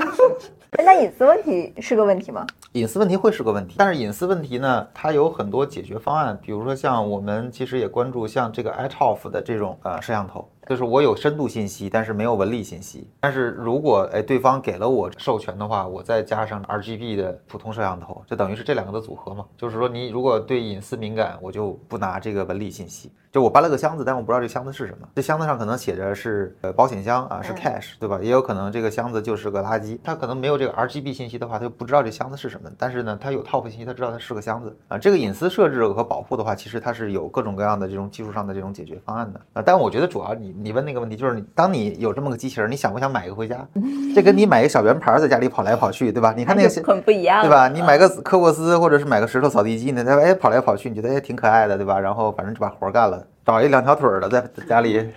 [0.84, 2.46] 那隐私问题是个问题吗？
[2.72, 10.48] 隐私问题会是个问题，但是隐私问题呢，它有很多解决方案，比如说像我们其实也关注像这个 iToF 的这种呃摄像头。
[10.66, 13.08] 就是我有深度信息，但是没有纹理信息。
[13.20, 19.44] 但是如果哎对方给了我授权的话，我再加上 RGB 的普通摄像头，就等于是这两个的组合嘛。
[19.56, 23.12] 就是说你如果对隐私敏感，我就不拿这个纹理信息。
[23.32, 25.06] 就我搬了个箱子，但我不知道这箱子是什么。
[25.14, 28.18] 这箱子上可能写着是呃保险箱啊，是 cash，对吧？
[28.22, 29.98] 也有可能这个箱子就是个垃圾。
[30.02, 32.70] 它可能没有这个 RGB 信息的话，它就不知道这箱子是什么。
[32.78, 34.96] 但是呢，它有 top 信息，它知道它是个箱子啊。
[34.96, 39.62] 这个隐私设置和保护的话，其实它是有各种各样的这种技术上的这种解决方案的啊。
[39.62, 41.44] 但我觉得主要你你问那个问题就是。
[41.54, 43.66] 当你有这么个机器人，你想不想买一个回家？
[44.14, 46.34] 这跟你买一个小圆盘在家里跑来跑去，对吧？
[46.36, 47.68] 你看那个很不一样，对吧？
[47.68, 51.98] 你买个科沃斯或者是买个石头扫地机呢，它哎跑来跑去，你觉得哎挺可爱的，对吧？
[51.98, 55.10] 然后反正就把活干了，找一两条腿的在家里。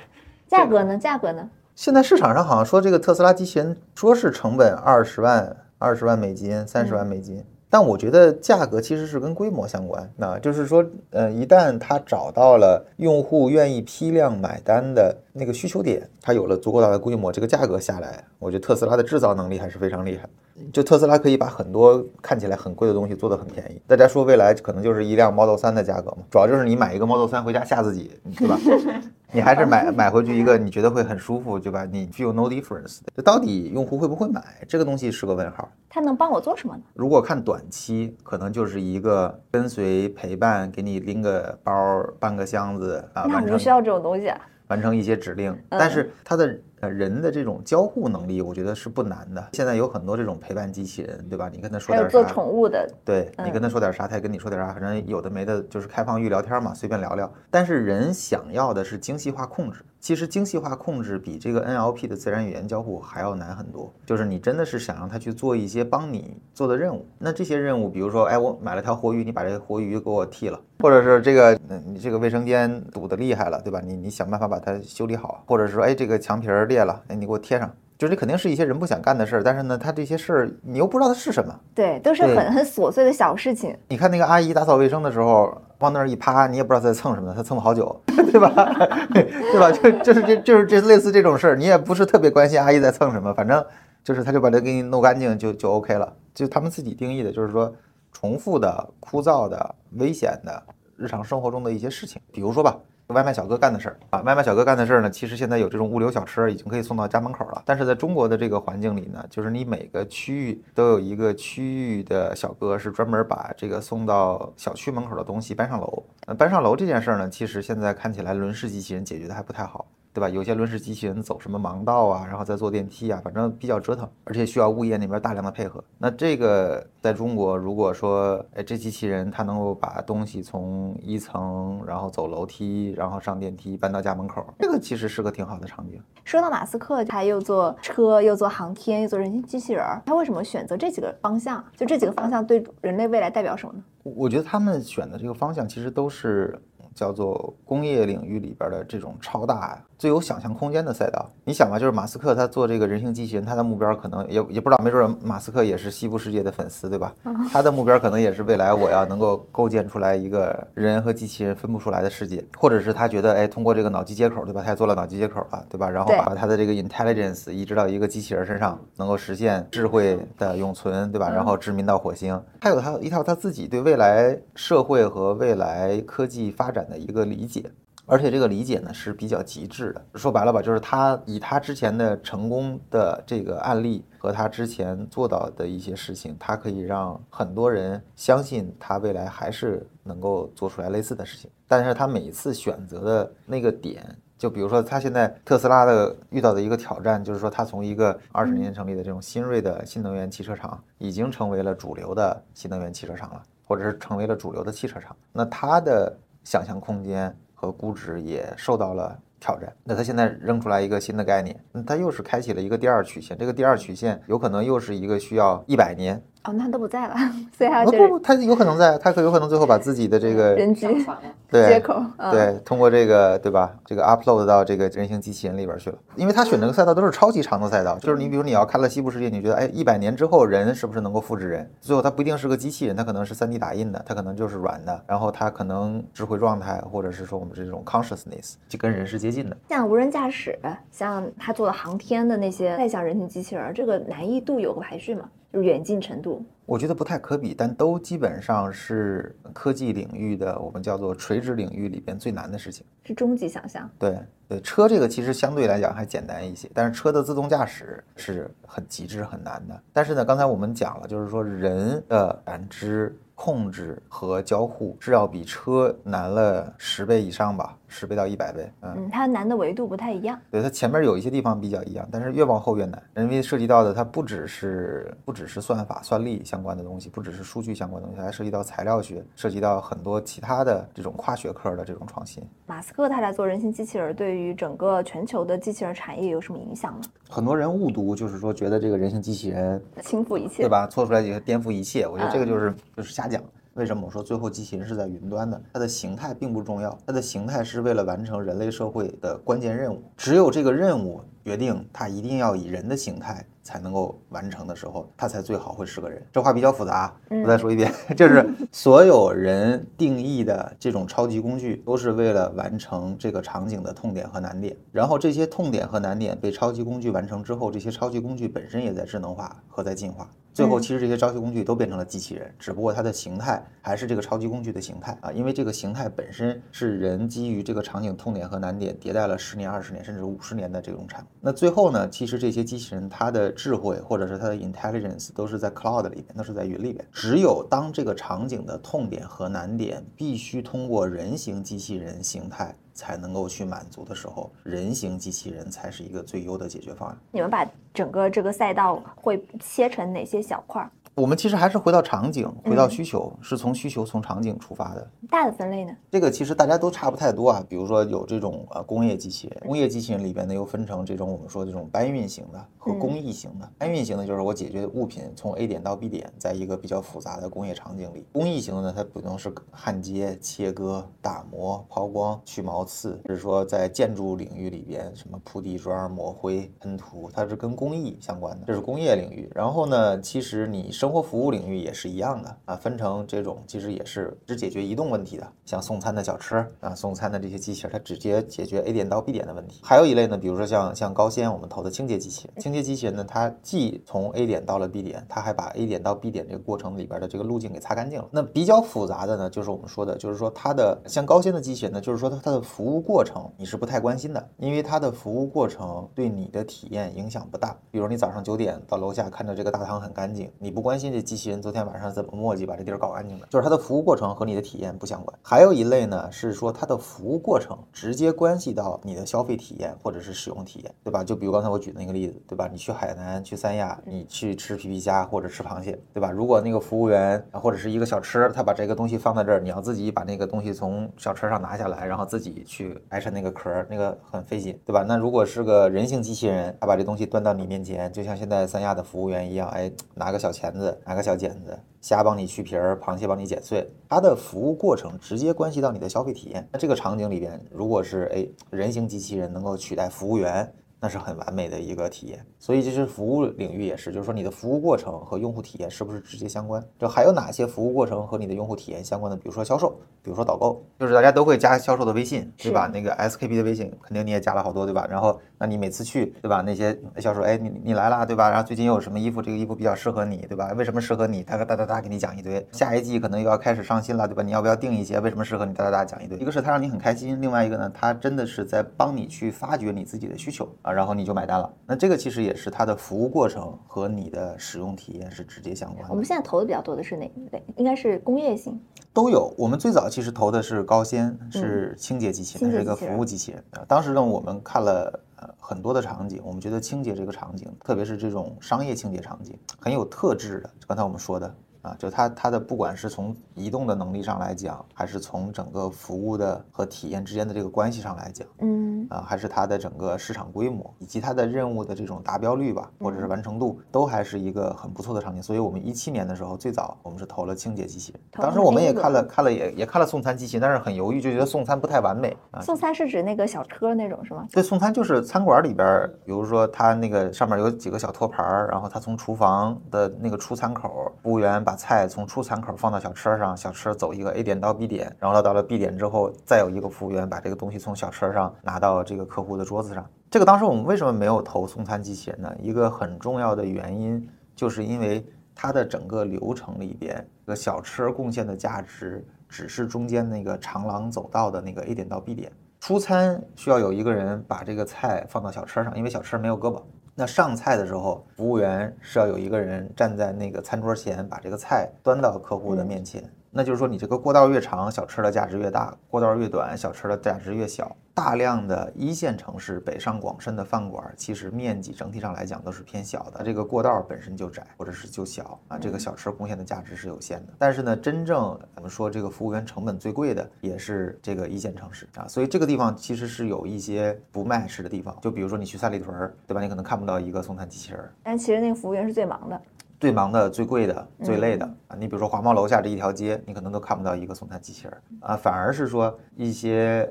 [0.47, 0.97] 价格呢？
[0.97, 1.49] 价格呢？
[1.75, 7.43] 现在市场上好像说这个特斯拉机器人说是成本二十万，二十万美金，三十万美金。
[7.69, 20.27] 但我觉得价格其实是跟规模相关，那就是说，呃，一旦他找到了用户愿意批量买单的那个需求点，它有了足够大的规模，这个价格下来，我觉得特斯拉的制造能力还是非常厉害。
[20.71, 23.81] 就特斯拉可以把很多看起来很贵的东西做得很便宜。
[23.87, 28.57] 大家说未来可能就是一辆 Model 3的价格嘛，主要就是你买一个 Model 3回家吓自己，对吧？
[29.31, 31.85] 你还是买买回去一个你觉得会很舒服，对吧？
[31.91, 32.99] 你 feel no difference。
[33.15, 35.69] 这到底用户会不会买这个东西是个问号。
[35.87, 36.81] 它能帮我做什么呢？
[36.95, 41.73] 如果看短期，可能就是一个跟随陪伴，给你拎个包、
[42.19, 44.39] 搬个箱子啊，那完成不需要这种东西啊。
[44.69, 49.49] 完成一些指令，但是它的呃人的这种交互能力，我觉得是不难的。
[49.53, 51.49] 现在有很多这种陪伴机器人，对吧？
[51.51, 57.31] 你跟他说还有做点啥，宠物的，对你嗯跟他说点啥，他也跟你说点啥，反正有的没的，就是开放域聊天嘛，随便聊聊。
[57.49, 63.93] 但是人想要的是精细化控制，其实精细化控制比这个 NLP 的自然语言交互还要难很多。
[64.05, 73.81] 就是你真的是想让它去做一些帮你做的任务，那这些任务，比如说，哎，我买了条活鱼，你把这个活鱼给我剃了，或者是这个，嗯，你这个卫生间堵得厉害了，对吧？
[73.83, 77.69] 你你想办法把它修理好，或者是说，哎，这个墙皮儿裂了，哎，你给我贴上。
[77.99, 83.75] 就是这肯定是一些人不想干的事儿，但是呢，他这些事儿你又不知道它是什么，对，都是很很琐碎的小事情。
[83.89, 88.49] 你看那个阿姨打扫卫生的时候，往那儿一趴，你也不知道她在蹭什么，她蹭了好久， 对吧？
[89.11, 89.69] 对吧？
[89.69, 93.61] 就就是这就是这类似这种事儿，你也不是特别关心阿姨在蹭什么，反正
[94.01, 96.13] 就是她就把它给你弄干净就就 OK 了。
[96.33, 97.75] 就他们自己定义的，就是说
[98.13, 100.63] 重复的、枯燥的、危险的
[100.95, 102.77] 日常生活中的一些事情，比如说吧。
[103.09, 107.63] 外卖小哥干的事儿啊，外卖小哥干的事儿呢，其实现在有这种物流小车已经可以送到家门口了。
[107.65, 116.03] 但是在中国的这个环境里呢，就是你每个区域都有一个区域的小哥是专门把这个送到小区门口的东西搬上楼。
[116.27, 119.87] 呃，搬上楼这件事儿呢，其实现在看起来轮式机器人解决的还不太好。
[120.11, 120.27] 对吧？
[120.27, 125.83] 有些轮式机器人走什么盲道啊，然后再坐电梯啊，反正比较折腾，而且需要物业那边大量的配合。
[125.97, 136.01] 那这个在中国，如果说，哎，这机器人它能够把东西从一层，然后走楼梯，然后上电梯搬到家门口，这个其实是个挺好的场景。
[136.23, 141.63] 说到马斯克，他又做车，又做航天，又做人形机器人儿，他为什么选择这几个方向？
[141.77, 143.83] 就这几个方向对人类未来代表什么呢？
[144.03, 146.59] 我觉得他们选的这个方向其实都是
[146.93, 151.29] 叫做工业领域里边的这种超大、最有想象空间的赛道。
[151.45, 157.13] 你想吧，就是马斯克他做这个人形机器人，他的目标可能也也不知道，没准儿马斯克也是西部世界的粉丝，对吧？
[157.51, 164.61] 他的目标可能也是未来我要能够构建出来一个人和机器人分不出来的世界，或者是他觉得，哎，通过这个脑机接口，对吧？
[164.63, 165.89] 他也做了脑机接口了，对吧？
[165.89, 171.29] 然后把他的这个 intelligence 移植到一个机器人身上，能够实现智慧的永存，对吧？
[171.29, 177.71] 然后殖民到火星，还有他一套他自己对未来社会和未来科技发展的一个理解。
[178.05, 191.51] 而且这个理解呢是比较极致的，说白了吧，就是他以他之前的成功的这个案例和他之前做到的一些事情，他可以让很多人相信他未来还是能够做出来类似的事情。
[191.67, 194.03] 但是他每一次选择的那个点，
[194.39, 205.15] 就比如说他现在特斯拉的遇到的一个挑战，就是说他从一个二十年成立的这种新锐的新能源汽车厂，已经成为了主流的新能源汽车厂了，或者是成为了主流的汽车厂。
[205.31, 209.71] 那他的想象空间和估值也受到了挑战。
[209.83, 213.37] 那他现在扔出来一个新的概念，那他又是开启了一个第二曲线。
[213.37, 217.15] 这个第二曲线有可能又是一个需要一百年，哦，那他都不在了，
[217.55, 220.87] 所以还要就是不不，他有可能在，他可有可能最后把自己的这个人机
[221.51, 223.75] 接口，嗯，对，通过这个对吧？
[223.83, 231.69] 这个 upload 到这个人形机器人里边去了，因为他选这个赛道都是超级长的赛道，就是你比如你要看了西部世界，你觉得哎，一百年之后人是不是能够复制人？
[231.81, 239.57] 最后他不一定是个机器人，他可能是 3D 打印的，他可能就是软的，然后他可能智慧状态或者是说我们这种 consciousness 就跟人是接近的。
[239.67, 240.57] 像无人驾驶，
[240.91, 245.25] 像他做的航天的那些，再像人形机器人，这个难易度有个排序吗？
[245.51, 246.45] 就远近程度。
[246.65, 252.85] 我觉得不太可比，但都基本上是科技领域的我们叫做垂直领域里边最难的事情。
[253.03, 254.17] 是终极想象，对
[254.49, 259.79] 对，车这个其实相对来讲还简单一些，但是车的自动驾驶是很极致很难的。
[259.93, 268.69] 但是呢，刚才我们讲了，就是说人的感知、控制和交互是要比车难了十倍以上吧，十倍到一百倍。
[268.81, 270.37] 嗯，嗯，它难的维度不太一样。
[270.51, 282.43] 对，它前面有一些地方比较一样，但是越往后越难，因为涉及到的它不只是不只是算法、算力相关的东西，不只是数据相关的东西，还涉及到材料学，涉及到很多其他的这种跨学科的这种创新。
[282.65, 287.07] 马斯克他来做人形机器人，对于整个全球的机器人产业有什么影响呢？
[287.29, 290.69] 很多人误读，就是说觉得这个人形机器人倾覆一切，对？
[290.69, 290.87] 吧？
[290.87, 293.41] 做出来也颠覆一切，我觉得这个嗯就是就是瞎讲。
[293.75, 295.61] 为什么我说最后机器人是在云端的？
[295.71, 300.01] 它的形态并不重要，它的形态是为了完成人类社会的关键任务。
[300.17, 306.19] 只有这个任务决定它一定要以人的形态才能够完成的时候，它才最好会是个人。
[306.31, 314.75] 这话比较复杂，我再说一遍， 就是所有人定义的这种超级工具，都是为了完成这个场景的痛点和难点。
[314.91, 320.27] 然后这些痛点和难点被超级工具完成之后，这些超级工具本身也在智能化和在进化。
[320.51, 331.27] 最后，其实这些超级工具都变成了机器人，只不过它的形态还是这个超级工具的形态啊，因为这个形态本身是人基于这个场景痛点和难点迭代了十年、二十年甚至五十年的这种产物。
[331.39, 337.05] 那最后呢，其实这些机器人它的智慧或者是它的 intelligence 都是在 cloud 里面，都是在云里面。
[337.11, 342.73] 只有当这个场景的痛点和难点必须通过人形机器人形态。
[342.91, 347.17] 才能够去满足的时候，人形机器人才是一个最优的解决方案。
[347.31, 350.85] 你们把整个这个赛道会切成哪些小块？
[351.15, 355.11] 我们其实还是回到场景，回到需求，是从需求、从场景出发的。
[355.29, 355.93] 大的分类呢？
[356.09, 357.63] 这个其实大家都差不太多啊。
[357.67, 363.69] 比如说有这种呃工业机器人，工业机器人里边呢又分成这种我们说这种搬运型的和工艺型的。
[363.77, 368.25] 搬运型的就是我解决物品从 A 点到 B 点，在一个比较复杂的工业场景里。
[368.31, 379.51] 工艺型的呢，它不能是焊接、切割、打磨、抛光、去毛刺，就是说在建筑领域里边，什么铺地砖、抹灰、喷涂，它是跟工艺相关的，这是工业领域。
[379.53, 389.79] 然后呢，其实你生活服务领域也是一样的啊，分成这种其实也是只解决移动问题的，像送餐的小吃啊，送餐的这些机器人，它直接解决 A 点到 B 点的问题。
[389.81, 398.27] 还有一类呢，比如说像像高先我们投的清洁机器人，清洁机器人呢，它既从 A 点到了 B 点，它还把 A 点到 B 点这个过程里边的这个路径给擦干净了。
[398.29, 407.73] 那比较复杂的呢，就是我们说的，就是说它的像高先的机器人呢，就是说它它的服务过程你是不太关心的，因为它的服务过程对你的体验影响不大。
[407.89, 410.88] 比如你早上九点到楼下看着这个大堂很干净，你不关。
[410.89, 413.45] 关心这机器人昨天晚上怎么磨叽把这地儿搞干净的？
[413.51, 415.37] 就是它的服务过程和你的体验不相关。
[415.43, 421.23] 还有一类呢，是说它的服务过程直接关系到你的消费体验或者是使用体验，对吧？
[421.23, 422.67] 就比如刚才我举的那个例子，对吧？
[422.71, 426.31] 你去海南、去三亚，你去吃皮皮虾或者吃螃蟹，对吧？
[426.31, 435.05] 如果那个服务员或者是一个小吃，他把这个东西放在这儿，你要自己把那个东西从小车上拿下来，然后自己去挨上那个壳，那个很费劲，对吧？
[435.07, 440.78] 那如果是个人形机器人，他把这东西端到你面前，就像现在三亚的服务员一样，哎，拿个小钳子。
[441.05, 446.67] 拿个小剪子，虾帮你去皮儿，螃蟹帮你剪碎，它的服务过程直接关系到你的消费体验。
[446.71, 450.71] 那这个场景里边，如果是哎人形机器人能够取代服务员。
[451.01, 456.85] 那是很完美的一个体验，所以这是服务领域也是，就是说你的服务过程和用户体验是不是直接相关？
[456.99, 459.37] 就还有哪些服务过程和你的用户体验相关的？
[459.37, 462.91] 比如说销售，比如说导购，就是大家都会加销售的微信，对吧？
[462.93, 465.07] 那个 SKP 的微信肯定你也加了好多，对吧？
[465.09, 466.63] 然后那你每次去，对吧？
[466.65, 468.49] 那些销售，哎，你你来啦，对吧？
[468.49, 469.41] 然后最近又有什么衣服？
[469.41, 470.71] 这个衣服比较适合你，对吧？
[470.77, 471.43] 为什么适合你？
[471.43, 472.65] 哒哒哒哒哒给你讲一堆。
[472.71, 474.41] 下一季可能又要开始上新了，对吧？
[474.41, 475.19] 你要不要订一些？
[475.19, 475.73] 为什么适合你？
[475.73, 476.37] 哒哒哒讲一堆。
[476.37, 481.69] 一个是他让你很开心，另外一个呢，他真的是在帮你去发掘你自己的需求啊，然后你就买单了。
[481.85, 486.09] 那这个其实也是它的服务过程和你的使用体验是直接相关的。
[486.09, 487.61] 我们现在投的比较多的是哪一类？
[487.75, 488.79] 应该是工业性，
[489.11, 489.53] 都有。
[489.57, 493.61] 我们最早其实投的是高纤，是清洁机器人，是一个服务机器人。
[493.87, 495.19] 当时呢，我们看了
[495.59, 500.69] 很多的场景，我们觉得清洁这个场景，特别是这种商业清洁场景，很有特质的。
[500.87, 501.55] 刚才我们说的。
[501.81, 515.41] 啊，就它它的不管是从移动的能力上来讲，还是从整个服务的和体验之间的这个关系上来讲，嗯，啊，还是它的整个市场规模以及它的任务的这种达标率吧，或者是完成度，都还是一个很不错的场景。
[515.41, 518.21] 所以，我们一七年的时候，最早我们是投了清洁机器人。
[518.31, 522.61] 当时我们也看了看了也也看了送餐机器，但是很犹豫，就觉得送餐不太完美啊。
[522.61, 524.45] 送餐是指那个小车那种是吗？
[524.51, 540.03] 对，送餐就是餐馆里边，比如说它那个上面有几个小托盘儿，然后它从厨房的那个出餐口，服务员把菜从出餐口放到小车上，小车走一个 A 点到 B 点，然后到了 B 点之后，再有一个服务员把这个东西从小车上拿到这个客户的桌子上。
[540.31, 542.51] 这个当时我们为什么没有投送餐机器人呢？
[542.59, 552.51] 一个很重要的原因，就是因为它的整个流程里边，这个小车贡献的价值只是中间那个长廊走道的那个 A 点到 B 点。
[552.79, 556.81] 出餐需要有一个人把这个菜放到小车上，因为小车没有胳膊。
[557.19, 563.21] 那上菜的时候，服务员是要有一个人站在那个餐桌前，把这个菜端到客户的面前。
[563.51, 567.95] 那就是说，你这个过道越长，小吃的价值越大；过道越短，小吃的价值越小。
[568.13, 573.41] 大量的一线城市、北上广深的饭馆，其实面积整体上来讲都是偏小的。
[573.45, 577.53] 这个过道本身就窄，或者是就小啊，这个小吃贡献的价值是有限的。
[577.57, 582.27] 但是呢，真正我们说这个服务员成本最贵的，也是这个一线城市啊。
[582.27, 585.17] 所以这个地方其实是有一些不 match 的地方。
[585.21, 586.61] 就比如说你去三里屯，对吧？
[586.61, 589.61] 你可能看不到一个送餐机器人，但其实那个服务员是最忙的。
[589.99, 591.95] 最忙的、最贵的、最累的啊！
[591.97, 597.05] 你比如说华贸楼下这一条街，你可能都看不到一个送餐机器人啊，反而是说一些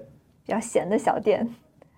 [0.44, 1.46] 比较闲的小店，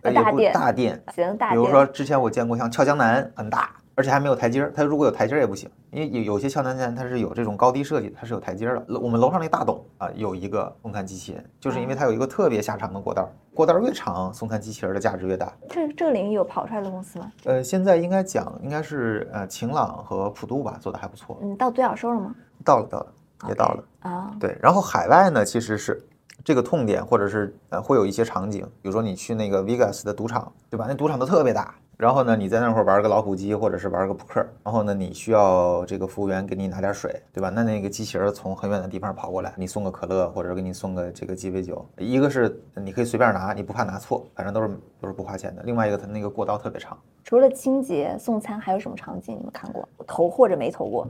[0.03, 8.99] 呃大店大店，行大店，比如说之前我见过像俏江南很大，而且还没有台阶儿，它如果有台阶儿也不行，因为有有些俏江南它是有这种高低设计的，它是有台阶儿的。
[8.99, 15.53] 我们楼上那大董啊有一个送餐机器人，就是因为它有一个特别狭长的过道儿，过道儿越长，送餐机器人的价值越大。
[15.69, 17.31] 这这个领域有跑出来的公司吗？
[17.45, 22.35] 呃，现在应该讲应该是呃晴朗和普渡吧做的还不错，嗯，到独角兽了吗？
[22.65, 23.13] 到了到了
[23.49, 23.85] 也到了。
[24.01, 26.03] 啊，对，然后海外呢，其实是
[26.43, 30.87] 这个痛点，或者是呃会有一些场景，比如说你去那个 Vegas 的赌场，对吧？
[30.89, 37.51] 那赌场都特别大，然后呢你在那会儿玩个老虎机，或者是玩个扑克，然后呢你需要这个服务员给你拿点水，对吧？
[37.51, 45.63] 那那个机器人从很远的地方跑过来，你送个可乐，或者给你送个这个鸡尾酒，一个是你可以随便拿，你不怕拿错，反正都是都是不花钱的。
[45.65, 46.97] 另外一个它那个过道特别长。
[47.23, 49.87] 除了清洁送餐，还有什么场景你们看过？
[50.07, 51.07] 投或者没投过？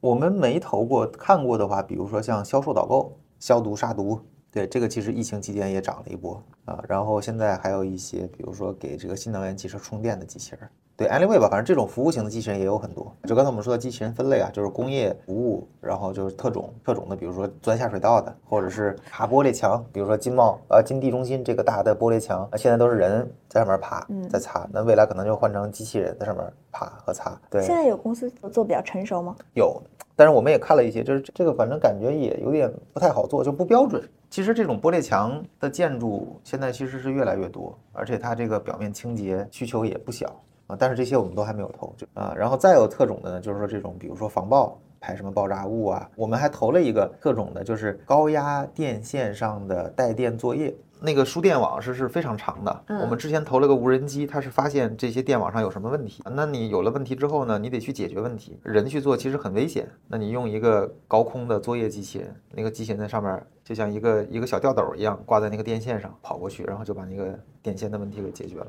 [0.00, 4.18] 我们没投过，看过的话，比如说像销售导购、消毒杀毒，
[4.52, 6.78] 对这个其实疫情期间也涨了一波啊。
[6.86, 13.10] 然后现在还有一些，比如说给这个新能源汽车充电的机器人，对 anyway 吧，反正这种服务型的机器人也有很多。
[13.24, 27.40] 就刚才我们说的机器人分类啊，就是工业服务，然后就是特种特种的，比如说钻下水道的，或者是爬玻璃墙，比如说金茂呃金地中心这个大的玻璃墙，现在都是人在上面爬嗯，在擦，那未来可能就换成机器人在上面爬和擦。
[27.48, 29.34] 对，现在有公司做比较成熟吗？
[29.54, 29.82] 有，
[30.14, 34.02] 但是我们也看了一些，就是这个反正感觉也有点不太好做，就不标准。
[34.32, 40.26] 其实这种玻璃墙的建筑现在其实是越来越多，而且它这个表面清洁需求也不小
[40.68, 40.74] 啊。
[40.78, 44.78] 但是这些我们都还没有投，就啊，然后再有特种的呢，就是说这种比如说防爆。
[45.04, 46.08] 排什么爆炸物啊？
[46.14, 50.72] 我们还投了一个特种的，就是高压电线上的带电作业。
[51.02, 52.84] 那个输电网是是非常长的。
[52.86, 56.22] 嗯我们之前投了个无人机，它是发现这些电网上有什么问题。
[56.34, 58.58] 那你有了问题之后呢，你得去解决问题。
[58.62, 59.88] 人去做其实很危险。
[60.06, 68.66] 那你用一个高空的作业机器人，那个机器人在上面就像一个一个小吊斗一样挂在那个电线上跑过去，然后就把那个电线的问题给解决了。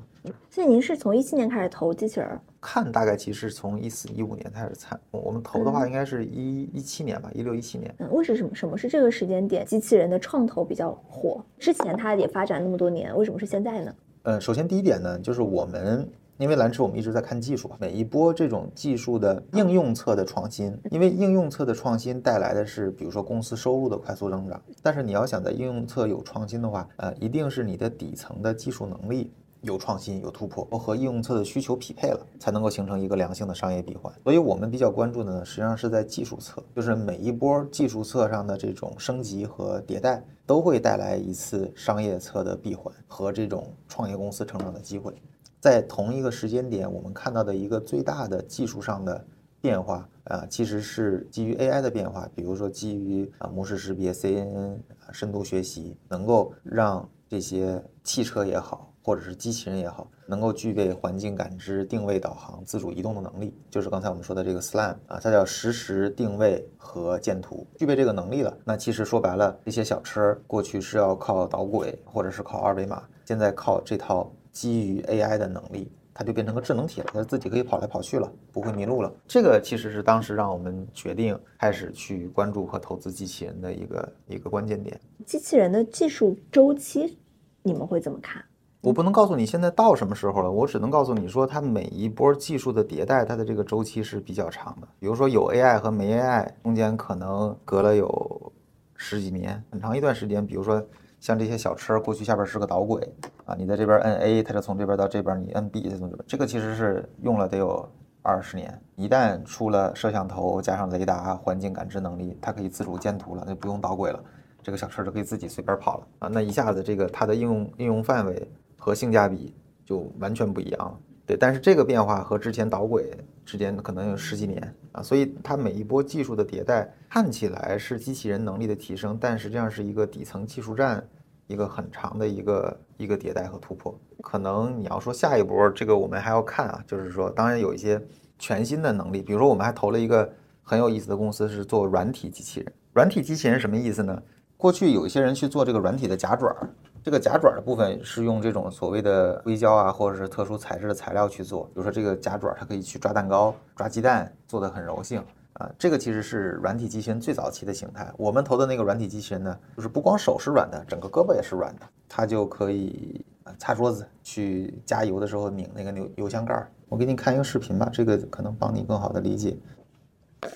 [0.50, 7.94] 所以您是从一七年开始投机器人儿，看大概其实从一四一五年开始参，我们投的话应该是一一七年吧，一六一七年。
[8.00, 11.44] 嗯，为什么什么是这个时间点机器人的创投比较火？
[11.58, 13.94] 之前它也发展那么多年，为什么是现在呢？
[14.24, 29.32] 嗯，首先第一点呢，就是我们因为蓝驰我们一直在看技术，每一波这种技术的应用侧的创新，因为应用侧的创新带来的是比如说公司收入的快速增长，但是你要想在应用侧有创新的话，呃，一定是你的底层的技术能力。
[29.62, 34.14] 有创新，有突破，和应用侧的需求匹配了，才能够形成一个良性的商业闭环。
[34.26, 45.14] 所以我们比较关注的呢，实际上是在技术侧，就是每一波技术侧上的这种升级和迭代，都会带来一次商业侧的闭环和这种创业公司成长的机会。
[45.60, 49.26] 在同一个时间点，我们看到的一个最大的技术上的
[49.62, 68.58] 变化啊，其实是基于 AI 的变化，比如说基于啊模式识别、CNN 啊深度学习，能够让这些汽车也好，或者是机器人也好，能够具备环境感知、定位导航、自主移动的能力，就是刚才我们说的这个 SLAM 啊，它叫实时定位和建图，具备这个能力了。
[68.64, 75.92] 那其实说白了，这些小车过去是要靠导轨或者是靠二维码，现在靠这套基于 AI 的能力。
[76.16, 79.12] 它就变成个智能体了，它自己可以跑来跑去了，不会迷路了。
[79.28, 85.02] 这个其实是当时让我们决定开始去关注和投资机器人的一个一个关键点。
[85.26, 87.18] 机器人的技术周期，
[87.64, 88.46] 你们会怎么看？
[88.84, 94.88] 我不能告诉你现在到什么时候了，我只能告诉你说，它每一波技术的迭代，它的这个周期是比较长的。
[95.00, 98.52] 比如说有 AI 和没 AI 中间可能隔了有
[98.98, 100.46] 十几年，很长一段时间。
[100.46, 100.86] 比如说
[101.22, 103.02] 像这些小车，过去下边是个导轨
[103.46, 107.90] 啊，你在这边摁 A，它就从这边到这边，你摁 B 它从这边，这个其实是用了得有
[108.22, 108.78] 二十年。
[108.98, 114.22] 一旦出了摄像头加上雷达、环境感知能力，它可以自主监图了，那不用导轨了，
[114.62, 116.28] 这个小车就可以自己随便跑了啊。
[116.28, 118.46] 那一下子这个它的应用应用范围
[118.84, 119.56] 和性价比
[119.86, 121.00] 就完全不一样了。
[121.26, 131.02] 对，但是这个变化和之前导轨之间可能有十几年啊，所以它每一波技术的迭代看起来是机器人能力的提升，但实际上是一个底层技术站
[131.48, 133.98] 一个很长的一个一个迭代和突破。
[134.22, 138.02] 可能你要说下一波，这个我们还要看啊，就是说，当然有一些
[138.38, 140.30] 全新的能力，比如说我们还投了一个
[140.62, 142.74] 很有意思的公司，是做软体机器人。
[142.92, 144.22] 软体机器人什么意思呢？
[144.58, 146.70] 过去有一些人去做这个软体的夹爪儿，
[147.04, 151.66] 这个夹爪的部分是用这种所谓的硅胶啊，或者是特殊材质的材料去做。
[151.66, 155.22] 比如说这个夹爪，它可以去抓蛋糕、抓鸡蛋，做的很柔性
[155.54, 155.70] 啊。
[155.78, 158.10] 这个其实是软体机器人最早期的形态。
[158.18, 166.72] 我们投的那个软体机器人呢，就是不光手是软的，整个胳膊也是软的，它就可以呃擦桌子，去加油的时候拧那个油油箱盖儿。
[166.88, 169.58] 我给你看一个视频吧，这个可能帮你更好的理解。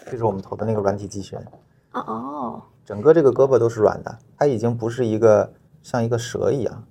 [0.09, 1.45] 这是我们投的那个软体机器人。
[1.91, 5.51] 哦哦，整个这个胳膊都是软的，它已经不是一个
[5.87, 6.83] 像一个蛇一样，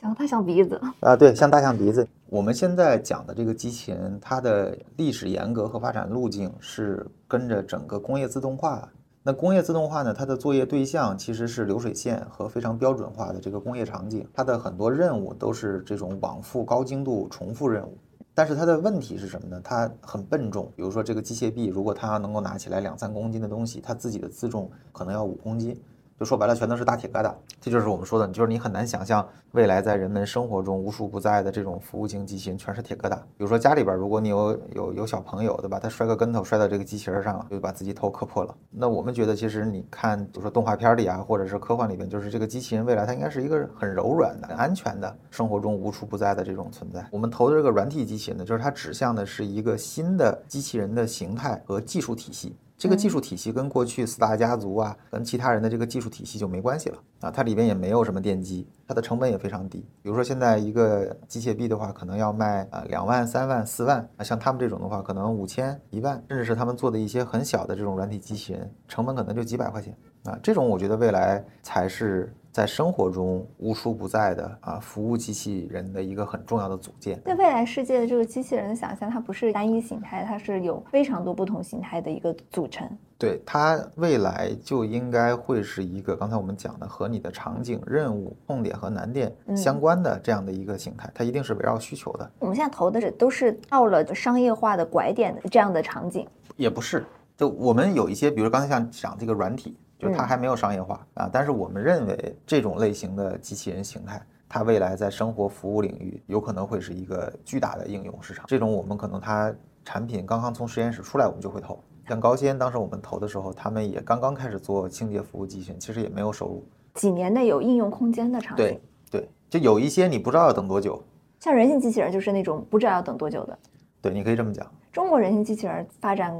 [0.00, 2.08] 像大象鼻子啊，对，像大象鼻子。
[2.30, 8.88] 我们现在讲的这个机器人，它的历史沿革和发展路径是跟着整个工业自动化。
[9.22, 17.98] 那工业自动化呢，它的作业对象其实是流水线和非常标准化的这个工业场景，它的很多任务都是这种往复高精度重复任务。
[18.32, 19.60] 但是它的问题是什么呢？
[19.62, 20.72] 它很笨重。
[20.74, 25.78] 比如说这个机械臂，如果它能够拿起来两三公斤的东西，它自己的自重可能要五公斤。
[26.18, 27.32] 就说白了，全都是大铁疙瘩。
[27.60, 33.16] 这就是我们说的，就是你很难想象未来在人们生活中无处不在的这种服务型机器人全是铁疙瘩。
[33.36, 35.78] 比如说家里边，如果你有有有小朋友，对吧？
[35.78, 38.54] 他摔个跟头摔到这个机器人上了，就把自己头磕破了。
[38.70, 47.06] 那我们觉得，其实你看，比如说动画片里啊，或者是科幻里边，就是这个机器人未来它应该是一个很柔软的、很安全的，生活中无处不在的这种存在。
[47.12, 52.56] 我们投的这个软体机器人呢，就是它指向的是一个新的机器人的形态和技术体系。
[52.78, 59.80] 这个技术体系跟过去四大家族啊，跟其他人的这个技术体系就没关系了啊，它里边也没有什么电机，它的成本也非常低。
[60.00, 69.92] 比如说现在一个机械臂的话，可能要卖啊两万、三万、四万啊，像他们这种的话，可能五千、一万，甚至是他们做的一些很小的这种软体机器人，成本可能就几百块钱
[70.24, 70.38] 啊。
[70.40, 72.32] 这种我觉得未来才是。
[72.58, 77.16] 在生活中无处不在的啊，服务机器人的一个很重要的组件。
[77.20, 82.84] 对未来世界的这个机器人的想象，它不是单一形态，它是有非常多不同形态的一个组成。
[83.16, 92.28] 对它未来就应该会是一个刚才我们讲的和你的场景、任务、痛点和难点相关的这样的一个形态，它一定是围绕需求的。
[92.40, 97.06] 我们现在投的是都是到了商业化的拐点的这样的场景，也不是。
[97.36, 99.76] 就我们有一些，比如刚才像讲这个软体。
[99.98, 108.44] 就它还没有商业化啊，但是我们认为这种类型的机器人形态，它未来在生活服务领域有可能会是一个巨大的应用市场。
[108.46, 109.52] 这种我们可能它
[109.84, 111.78] 产品刚刚从实验室出来，我们就会投。
[112.06, 116.64] 像高先当时我们投的时候，他们也刚刚开始做清洁服务机器人，其实也没有收入。
[116.94, 118.64] 几年内有应用空间的场景。
[118.64, 118.80] 对
[119.10, 121.02] 对，就有一些你不知道要等多久。
[121.40, 123.58] 像人形机器人就是那种不知道要等多久的。
[124.00, 124.66] 对，你可以这么讲。
[124.90, 126.34] 中国人形机器人发展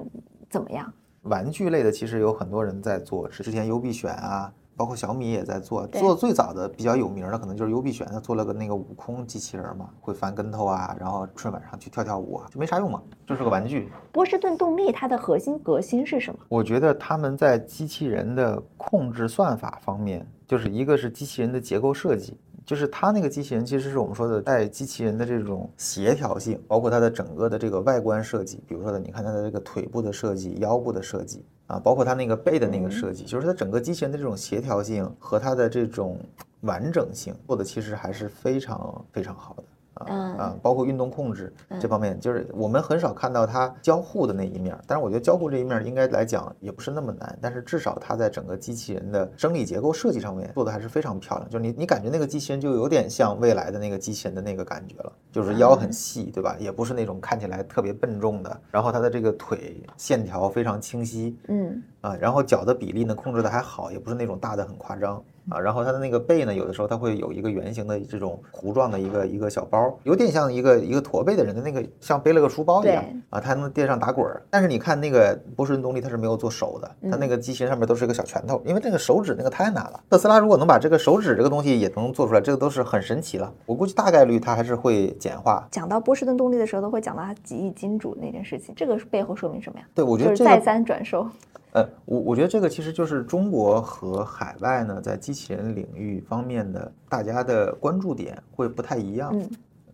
[0.48, 0.92] 怎么样？
[1.28, 5.86] 玩具类的其实有很多人在做，是之前优必选啊，包括小米也在做。
[5.86, 13.88] 做最早的比较有名的可能就是优必选，他做了个那个悟空机器人嘛，会翻跟头啊，然后春晚上去跳跳舞啊，就没啥用嘛，就是个玩具。
[14.12, 16.40] 波士顿动力它的核心革新是什么？
[16.48, 22.36] 我觉得他们在机器人的控制算法方面，就是一个是机器人的结构设计。
[22.68, 36.20] 就是它那个机器人，其实是我们说的带机器人的这种协调性，包括它的整个的这个外观设计，比如说的，你看它的这个腿部的设计、腰部的设计啊，包括它那个背的那个设计，就是它整个机器人的这种协调性和它的这种
[36.60, 39.64] 完整性做的其实还是非常非常好的。
[40.08, 44.78] 嗯啊，包括运动控制这方面，就是我们很少看到它交互的那一面。
[44.86, 47.38] 但是我觉得交互这一面应该来讲也不是那么难。
[47.40, 51.48] 但是至少它在整个机器人的生理结构设计上面做的还是非常漂亮。
[51.48, 56.56] 就是你你感觉那个机器人就有点像未来的那个机器人的那个感觉了，就是腰很细，对吧？
[56.58, 58.60] 也不是那种看起来特别笨重的。
[58.70, 65.22] 然后它的这个腿线条非常清晰，嗯啊，然后脚的比例呢控制的还好，也不是那种大的很夸张。
[65.50, 74.42] 啊，然后它的那个背呢，有的时候它会有一个圆形的这种弧状的一个一个小包，有点像一个一个驼背的人的那个，像背了个书包一样啊，它能垫上打滚儿。
[74.50, 80.00] 但是你看那个波士顿动力，它是没有做手的，它那个机器人上面都是一个小拳头，因为那个手指那个太难了。
[80.10, 83.52] 特斯拉如果能把这个手指这个东西也能做出来，这个都是很神奇了。
[83.66, 85.66] 我估计大概率它还是会简化。
[85.70, 89.86] 讲到波士顿动力的时候，都会讲到它几亿金主那件事情，这个背后说明什么呀？
[89.94, 91.26] 对，我觉得再三转售。
[91.72, 99.32] 呃，我我觉得这个其实就是中国和海外呢，在机器人领域方面的大家的关注点会不太一样。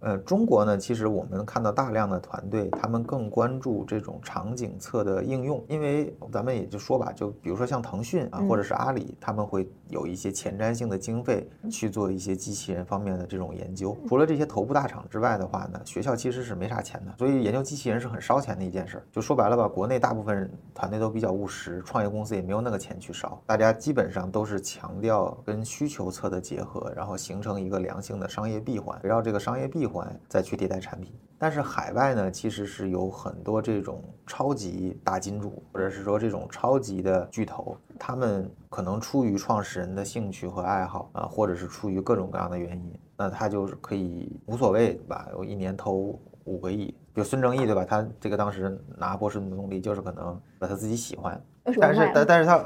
[0.04, 13.96] 呃，中国呢，其实我们看到大量的团队，他们更关注这种场景侧的应用，因为咱们也就说吧，就比如说像腾讯啊，或者是阿里，他们会有一些前瞻性的经费去做一些机器人方面的这种研究。
[14.06, 19.04] 除了这些头部大厂之外的话呢，学校其实是没啥钱的，所以研究机器人是很烧钱的一件事儿。
[19.10, 29.93] 就说白了吧，国内大部分团队都比较务实，创业公司也没有那个钱去烧，大家基本上都是强调跟需求侧的结合，然后形成一个良性的商业闭环，围绕这个商业闭环。
[30.28, 45.28] 再去迭代产品，但是海外呢，其实是有很多这种超级大金主，或者是说这种超级的巨头，他们可能出于创始人的兴趣和爱好啊，或者是出于各种各样的原因，那他就是可以无所谓，对吧？
[45.36, 47.84] 我一年投五个亿，比如孙正义，对吧？
[47.84, 51.40] 他这个当时拿波士顿动力，就是可能把他自己喜欢，
[51.80, 52.64] 但是但但是他。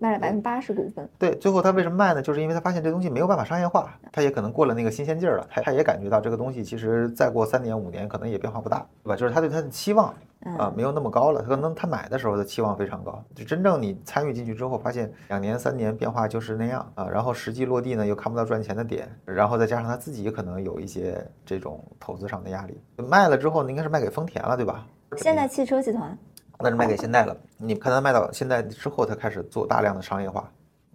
[0.00, 1.08] 卖了百分之八十股份。
[1.18, 2.22] 对，最后他为什么卖呢？
[2.22, 9.16] 就是因为他发现这东西没有办法商业化，他也可能过了那个新鲜劲儿了，他他也感觉到这个东西其实再过三年五年可能也变化不大，对吧？
[9.16, 10.14] 就是他对他的期望
[10.58, 24.86] 啊没有那么高了，可能他买的时候的期望非常高，就真正你参与进去之后，发现两年三年变化就是那样啊，然后实际落地呢又看不到赚钱的点，然后再加上他自己可能有一些这种投资上的压力，卖了之后应该是卖给丰田了，对吧？
[25.16, 26.16] 现代汽车集团。
[26.60, 27.36] 那是卖给现代了。
[27.58, 30.50] 你看它卖到现在之后，它开始做大量的商业化。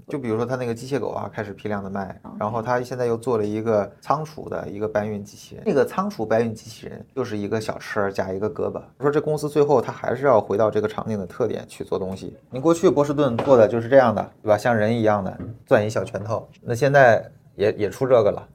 [0.07, 2.19] 就比如说它那个机械狗啊，开始批量的卖。
[2.37, 5.63] 然后它现在又做了一个仓储的一个搬运机器人。
[5.65, 8.81] 那个仓储搬运机器人就是一个小车加一个胳膊。
[8.99, 12.35] 说这公司最后它还是要回到这个场景的特点去做东西。
[12.49, 14.57] 你过去波士顿做的就是这样的，对吧？
[14.57, 16.45] 像人一样的攥一小拳头。
[16.61, 17.23] 那现在
[17.55, 18.47] 也也出这个了，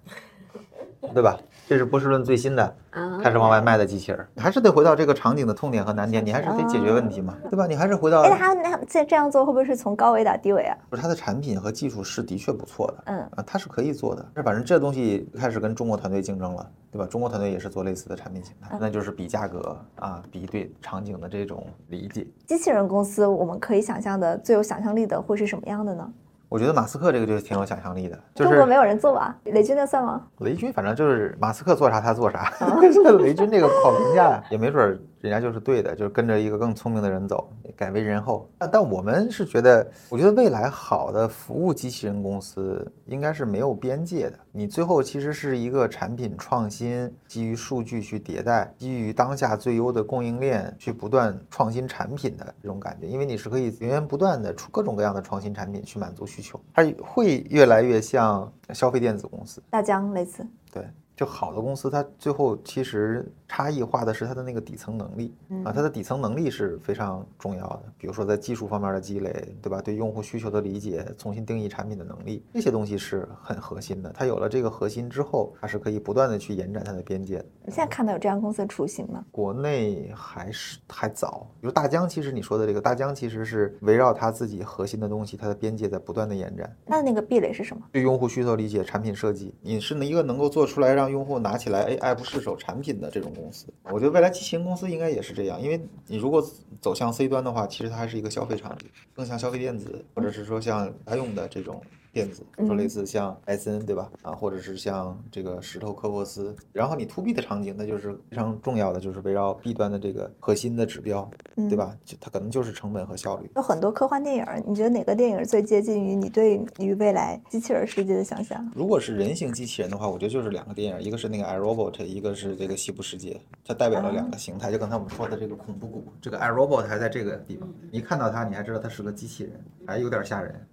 [1.15, 1.39] 对吧？
[1.69, 2.77] 这是波士顿最新的
[3.21, 7.67] 开始往外卖的机器人，还是得回到这个场景的痛点和难点，你还是得解决问题嘛，对吧？
[7.67, 8.23] 你还是回到。
[8.23, 10.77] 哎，他那这这样做会不会是从高维打低维啊？
[10.89, 14.25] 不是，他的产品和技术是的确不错的，嗯啊，他是可以做的。
[14.33, 17.07] 那反正这东西开始跟中国团队竞争了，对吧？
[17.07, 22.25] 中国团队也是做类似的产品形态，那就是比价格啊，比对场景的这种理解。
[22.47, 26.13] 机器人公司，我们可以想象的最有想象力的会是什么样的呢？
[26.49, 29.35] 我觉得马斯克这个就挺有想象力的，就是中国没有人做吧？
[29.45, 30.23] 雷军那算吗？
[30.39, 32.53] 雷军反正就是马斯克做啥他做啥，
[33.19, 38.49] 雷军这个不好评价，也没准人家就是对的，就是跟着一个更聪明的人走，改为人后。
[38.59, 44.39] 但但我们是觉得，我觉得未来好的服务机器人公司应该是没有边界的。
[44.53, 53.07] 你最后其实是一个产品创新，基于数据去迭代，基于当下最优的供应链去不断创新产品的这种感觉。
[53.07, 60.87] 因为你是可以源源不断的出各种各样的创新产品去满足需求，它会越来越像消费电子公司，大疆类似，对。
[61.17, 67.83] 就好的公司，它最后其实差异化的是它的那个底层能力啊，它的底层能力是非常重要的。
[67.97, 69.81] 比如说在技术方面的积累，对吧？
[69.81, 74.13] 对用户需求的理解，重新定义产品的能力，这些东西是很核心的。
[74.15, 77.43] 它有了这个核心之后，它是可以不断的去延展它的边界。
[77.65, 79.25] 你现在看到有这样公司的雏形吗？
[79.31, 81.49] 国内还是还早。
[81.61, 86.77] 比如大疆，其实你说的这个大疆，其实是围绕它自己核心的东西，它的边界在不断的延展。
[86.85, 87.83] 它的那个壁垒是什么？
[87.91, 96.45] 对用户需求理解、产品设计，你是一个能够做出来让用户拿起来，哎，爱不释手产品的这种公司，我觉得未来机器人公司应该也是这样，因为你如果
[96.81, 101.83] 走向 C 端的话，其实它还是一个消费场景，更像消费电子，或者是说像家用的这种。
[102.17, 104.11] 电子，说类似像艾森，对吧？
[104.23, 106.57] 啊，或者是像这个石头科沃斯。
[106.73, 111.31] 然后你 to B 的场景，那就是非常重要的，就是围绕 B 端的这个核心的指标，
[111.69, 111.95] 对吧？
[112.07, 113.51] 就它可能就是成本和效率。
[113.55, 118.67] 有很多科幻电影，你觉得哪个电影最接近于你对于未来机器人世界的想象？
[118.75, 124.73] 如果是人形机器人的话，我觉得就是两个电影，一个是那个 iRobot，一个是这个西部世界，它代表了两个形态。
[124.73, 129.53] 就刚才我们说的这个恐怖谷，这个 iRobot 还在这个地方，你看到它，你还知道它是个机器人，
[129.87, 130.67] 还有点吓人。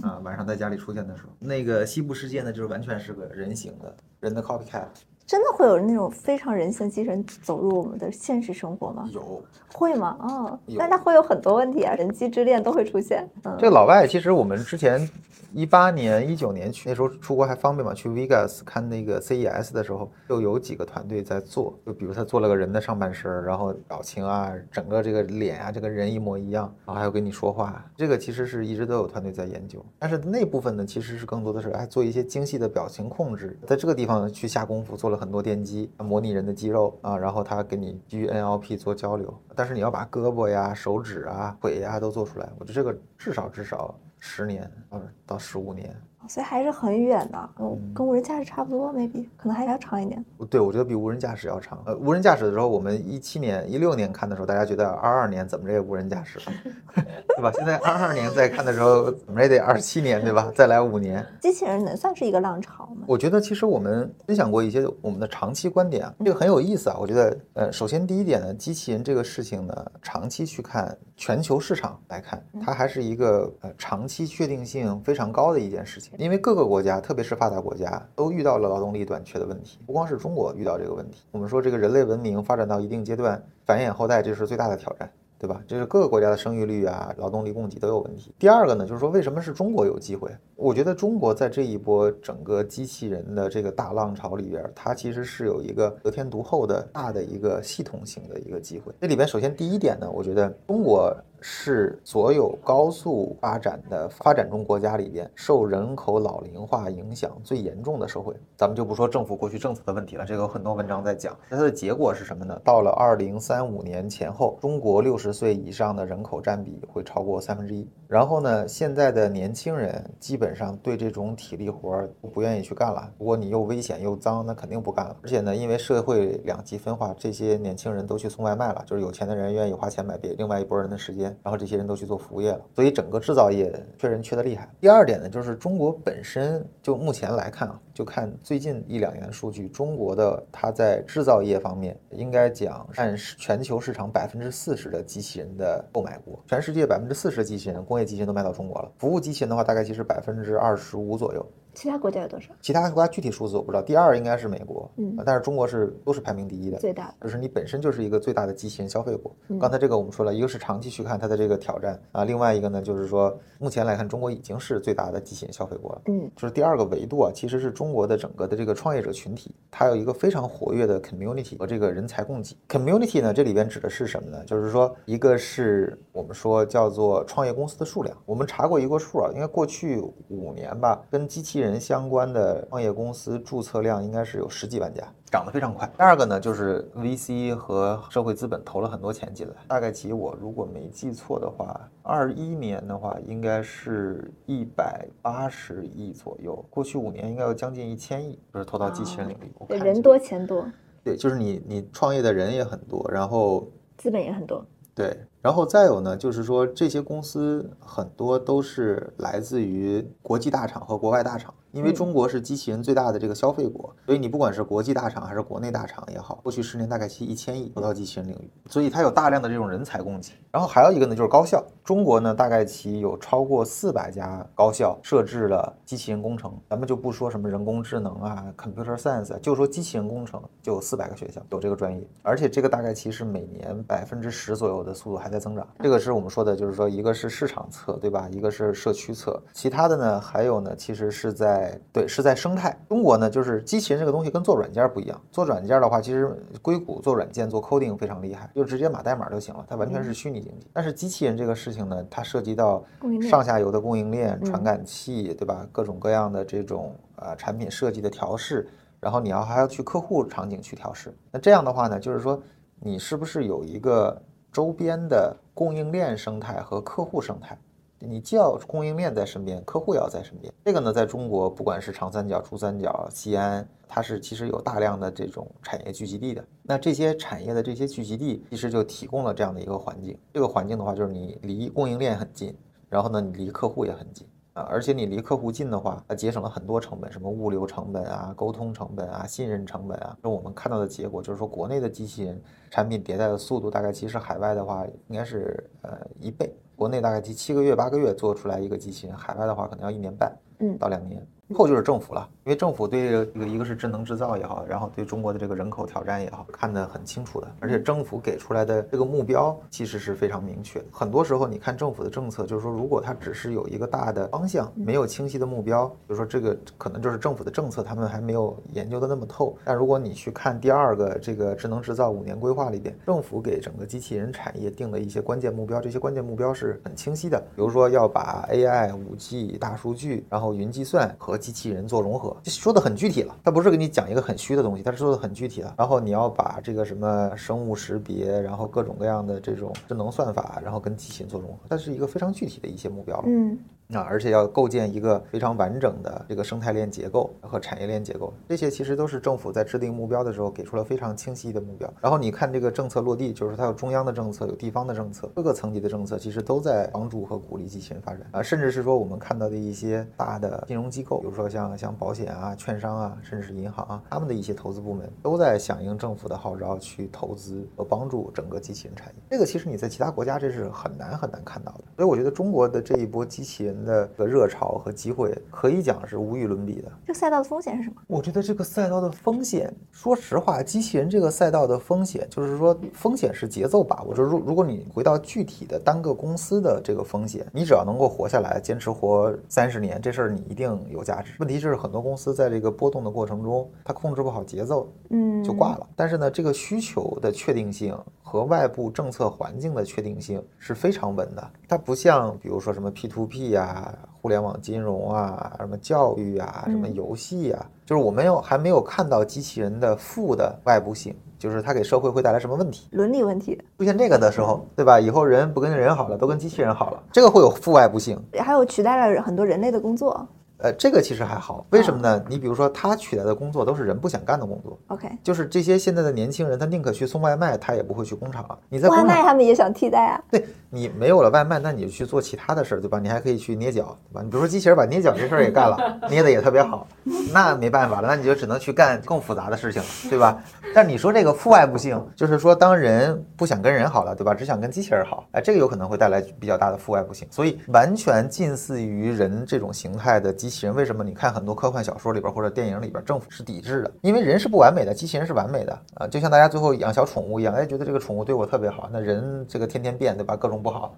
[0.00, 4.88] 啊，晚上在家里出现的时候，那个西部世界呢，就是完全是个人形的人的 copycat。
[5.32, 9.08] 真的会有那种非常人性机器人走入我们的现实生活吗？
[9.14, 10.14] 有，会吗？
[10.20, 13.26] 哦，那它会有很多问题啊，人机之恋都会出现。
[13.58, 15.08] 这个老外其实我们之前。
[15.54, 17.92] 一八年、一九年去那时候出国还方便嘛？
[17.92, 27.84] 去 Vegas 看那个 CES 的时候，就有几个团队在做，就比如他做了个人的上半身，然后表情啊，整个这个脸啊，这个人一模一样，然后还要跟你说话。
[27.94, 39.32] 这个其实是一直都有团队在研究，但是那部分呢，其实是更多的是哎做一些精细的表情控制，在这个地方去下功夫，做了很多电机，模拟人的肌肉啊，然后他给你基于 NLP 做交流。
[39.54, 43.96] 但是你要把胳膊呀、手指啊、腿呀都做出来，我觉得这个至少至少。
[44.24, 46.00] 十年，啊，到十五年。
[46.28, 50.24] 所以还是很远的，嗯，跟无人驾驶差不多，maybe 可能还要长一点。
[50.50, 51.82] 对，我觉得比无人驾驶要长。
[51.86, 56.38] 呃，无人驾驶的时候，我们一七年、一六年看的时候，大家觉得二二年怎么着也无人驾驶，
[56.94, 57.50] 对吧？
[57.54, 60.50] 现在二二年再看的时候，怎么也得二七年，对吧？
[60.54, 61.24] 再来五年。
[61.40, 63.04] 机器人能算是一个浪潮吗？
[63.06, 66.96] 我觉得其实我们分享过一些我们的长期观点啊，这个很有意思啊。
[67.00, 76.92] 我觉得，呃，首先第一点呢，机器人这个事情呢，长期去看全球市场来看，它还是一个呃长期确定性非常高的一件事情，因为各个国家。
[77.02, 81.22] 特别是发达国家都遇到了劳动力短缺的问题，不光是中国遇到这个问题。
[81.30, 85.60] 我们说这个人类文明发展到一定阶段，繁衍后代这是最大的挑战，对吧？
[85.66, 88.32] 这是各个国家的生育率啊、劳动力供给都有问题。
[88.38, 90.30] 第二个呢，就是说为什么是中国有机会？
[90.54, 98.92] 我觉得中国在这一波整个机器人的这个大浪潮里边，它其实是有一个得天独厚的大的一个系统性的一个机会。
[99.00, 101.10] 这里边首先第一点呢，我觉得中国。
[101.42, 108.34] 是所有高速发展的发展中国家里边受人口老龄化影响最严重的社会。
[108.56, 111.36] 咱们就不说政府过去政策的问题了，这个有很多文章在讲。
[111.50, 112.58] 那它的结果是什么呢？
[112.64, 117.86] 到了二零三五年前后，中国六十岁以上的人口占比会超过三分之一。
[118.06, 123.10] 然后呢，现在的年轻人基本上对这种体力活儿不愿意去干了。
[123.18, 125.16] 如果你又危险又脏，那肯定不干了。
[125.22, 132.60] 而且呢，因为社会两极分化，这些年轻人都去送外卖了，就是有钱的人愿意花钱买别另外一拨人的时间，然后这些人都去做服务业了。
[132.74, 134.68] 所以整个制造业缺人缺的厉害。
[134.80, 148.90] 第二点呢，就是中国本身就目前来看啊，就看最近一两年的数据，中国的它在制造业方面应该讲占全球市场百分之四十的机器人的购买国，全世界百分之四十的机器人工业机器人都卖到中国了。
[148.98, 151.46] 服务机器人的话，大概其实百分之二十五左右。
[151.74, 152.50] 其他国家有多少？
[152.60, 159.34] 其他国家具体数字我不知道，第二应该是美国，嗯但是中国是都是排名第一的，最大的就是你本身就是一个最大的机器人消费国。
[159.48, 166.02] 嗯刚才这个我们说了，一个是长期去看它的这个挑战啊，另外一个呢就是说，目前来看中国已经是最大的机器人消费国了。
[166.06, 172.56] 嗯就是第二个维度啊，其实是中国的整个的这个创业者群体，它有一个非常活跃的 community 和这个人才供给。
[172.68, 174.44] community 呢，这里边指的是什么呢？
[174.44, 185.02] 就是说，一个是我们说叫做创业公司的数量，我们查过一个数啊，应该过去五年吧，跟机器人相关的创业公司注册量应该是有十几万家。
[185.30, 185.90] 涨得非常快。
[185.96, 199.50] 第二个呢，就是 VC 和社会资本投了很多钱进来，大概其我如果没记错的话，二一年的话应该是一百八十亿左右，过去五年应该有将近一千亿，就是投到机器人领域。
[199.68, 200.66] 对，人多钱多，
[201.02, 204.62] 对，就是你你创业的人也很多，然后资本也很多。
[204.94, 220.32] 对，然后再有呢，就是说这些公司很多都是来自于国际大厂和国外大厂，因为嗯中国是机器人最大的这个消费国，所以你不管是国际大厂还是国内大厂也好，过去十年大概其一千亿投到机器人领域，所以它有大量的这种人才供给。
[220.50, 235.66] 然后还有一个呢，就是高校，中国呢大概其有超过四百家高校设置了机器人工程，咱们就不说什么人工智能啊、computer science，啊就说机器人工程就有四百个学校有这个专业，而且这个大概其实每年百分之十左右的速度还在增长。
[235.80, 238.28] 这个是我们说的，就是说一个是市场侧，对吧？
[238.30, 241.61] 一个是社区侧，其他的呢还有呢，其实是在
[241.92, 242.76] 对是在生态。
[242.88, 250.66] 中国呢就是机器人这个东西跟做软件不一样，做软件的话，其实硅谷做软件做 coding 非常厉害，就直接码代码就行了，它完全是虚拟经济。
[250.72, 252.82] 但是机器人这个事情呢，它涉及到
[253.28, 255.66] 上下游的供应链、嗯传感器，对吧？
[255.72, 258.68] 各种各样的这种呃产品设计的调试，
[259.00, 261.14] 然后你要还要去客户场景去调试。
[261.30, 262.40] 那这样的话呢，就是说
[262.80, 267.58] 你是不是有一个周边的供应链生态和客户生态？
[268.04, 270.52] 你既要供应链在身边，客户也要在身边。
[270.64, 276.44] 这个呢，在中国不管是长三角、珠三角、西安，它是其实有大量的这种产业聚集地的。
[276.62, 280.18] 那这些产业的这些聚集地，其实就提供了这样的一个环境。
[280.32, 282.56] 这个环境的话，就是你离供应链很近，
[282.88, 284.26] 然后呢，你离客户也很近。
[284.54, 290.14] 啊，而且你离客户近的话，它节省了很多成本，什么物流成本啊、沟通成本啊、信任成本啊。
[290.20, 292.38] 那我们看到的结果就是说，国内的机器人
[292.70, 296.54] 产品迭代的速度，大概其实海外的话应该是呃一倍。
[296.82, 300.36] 国内大概七七个月、八个月做出来一个机器人，海外的话可能要一年半。
[300.78, 301.26] 到两年。
[301.54, 307.48] 后就是政府了，因为政府对这个一个是智能制造也好，然后对中国的这个人口挑战也好，看得很清楚的。
[307.60, 310.82] 而且政府给出来的这个目标其实是非常明确。
[310.90, 319.54] 很多时候你看政府的政策，就是说如果它只是有一个大的方向，没有清晰的目标，比如说这个可能就是政府的政策他们还没有研究的那么透。
[319.62, 327.38] 但如果你去看第二个这个智能制造五年规划里边，政府给整个机器人产业定了一些关键目标，这些关键目标是很清晰的。
[327.54, 333.36] 比如说要把 AI、五 G、大数据，然后云计算和机器人做融合，就说的很具体了。
[333.44, 335.74] 他不是给你讲一个很虚的东西，他是说的很具体的。
[335.76, 343.24] 然后你要把这个什么生物识别，然后各种各样的这种智能算法，然后跟机器人做融合，它是一个非常具体的一些目标了。
[343.26, 343.58] 嗯
[343.94, 351.92] 啊，而且要构建一个非常完整的这个生态链结构和产业链结构，这些其实都是政府在制定目标的时候给出了非常清晰的目标。
[352.00, 369.14] 然后你看这个政策落地，就是它有中央的政策，有地方的政策，各个层级的政策其实都在帮助和鼓励机器人发展啊，甚至是说我们看到的一些大的金融机构，比如说像像保险啊、券商啊，甚至是银行啊，他们的一些投资部门都在响应政府的号召去投资和帮助整个机器人产业。
[369.30, 376.90] 这个其实你在其他国家这是很难很难看到的，所以我觉得中国的这一波机器人人的个热潮和机会，可以讲是无与伦比的。
[377.04, 377.96] 这个赛道的风险是什么？
[378.06, 384.14] 我觉得这个赛道的风险，说实话，机器人这个赛道的风险，就是说风险是节奏把握。
[384.14, 391.32] 就如如果你回到具体的单个公司的这个风险，你只要能够活下来，坚持活三十年，这事儿你一定有价值。
[391.40, 395.86] 问题就是很多公司在这个波动的过程中，它控制不好节奏，嗯，就挂了。
[395.96, 401.50] 但是呢，这个需求的确定性和外部政策环境的确定性是非常稳的。
[401.68, 403.71] 它不像比如说什么 P to P 呀、
[404.20, 412.88] 互联网金融啊、什么教育啊、什么游戏啊，就是我们有还没有看到机器人的负的外部性，就是它给社会会带来什么问题。
[412.92, 415.00] 伦理问题，出现这个的时候，对吧？
[415.00, 418.20] 以后人不跟人好了，都跟机器人好了，这个会有负外部性。
[418.38, 420.26] 还有取代了很多人类的工作。
[420.62, 422.24] 呃，这个其实还好，为什么呢？
[422.28, 428.46] 你比如说，他取代的工作都是人不想干的工作，OK，就是这些现在的年轻人，他宁可去送外卖，他也不会去工厂。
[428.68, 430.22] 你在外卖工，他们也想替代啊。
[430.30, 433.00] 对你没有了外卖，那你就去做其他的事儿，对吧？
[433.00, 434.22] 你还可以去捏脚，对吧？
[434.22, 435.76] 你比如说机器人把捏脚这事儿也干了，
[436.08, 436.86] 捏的也特别好，
[437.32, 440.40] 那没办法了，那你就只能去干更复杂的事情了，对吧？
[440.72, 444.32] 但你说这个负外部性，就是说当人不想跟人好了，对吧？
[444.32, 447.26] 只想跟机器人好，哎，这个有可能会带来比较大的负外部性。
[447.32, 453.90] 所以完全近似于人这种形态的机器人，为什么你看很多科幻小说里边或者电影里边，政府是抵制的？
[454.02, 460.36] 因为人是不完美的，机器人是完美的啊，就像大家最后养小宠物一样，哎，觉得这个宠物对我特别好，那人这个天天变，对吧？
[460.36, 460.94] 各种不好，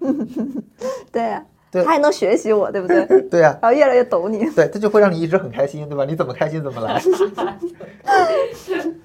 [1.11, 1.43] 对啊，
[1.75, 3.05] 对他还能学习我，对不对？
[3.29, 4.49] 对呀、然后越来越懂你。
[4.51, 6.05] 对，这就会让你一直很开心，对吧？
[6.05, 7.01] 你怎么开心怎么来。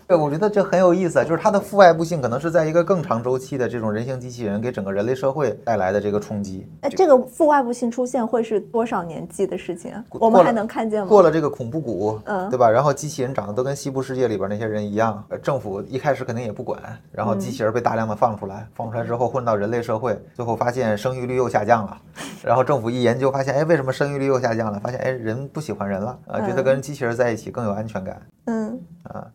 [0.06, 6.66] 对，我觉得这很有意思啊，就是它的负外部性可能是在一个更长周期的这种人形机器人给整个人类社会带来的这个冲击。
[6.80, 11.08] 哎这个负外部性出现会是多少年纪的事情我们还能看见吗？
[11.08, 12.68] 过了这个恐怖谷，嗯对吧？
[12.68, 16.80] 然后机器人长得都跟西部世界里边那些人一样，呃政府一开始肯定也不管，
[17.12, 21.96] 然后机器人被大量的放出来，放出来之后混到人类社会，最后发现生育率又下降了，
[22.42, 24.78] 然后政府一研究发现，哎，为什么生育率又下降了？
[24.80, 29.26] 发现哎，人不喜欢人了，啊，觉得嗯跟机器人在一起更有安全感嗯，啊。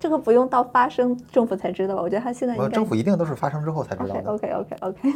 [0.00, 2.02] 这个不用到发生政府才知道吧？
[2.02, 4.30] 我觉得他现在政府一定都是发生之后才知道 OK 的。
[4.32, 5.12] OK OK OK，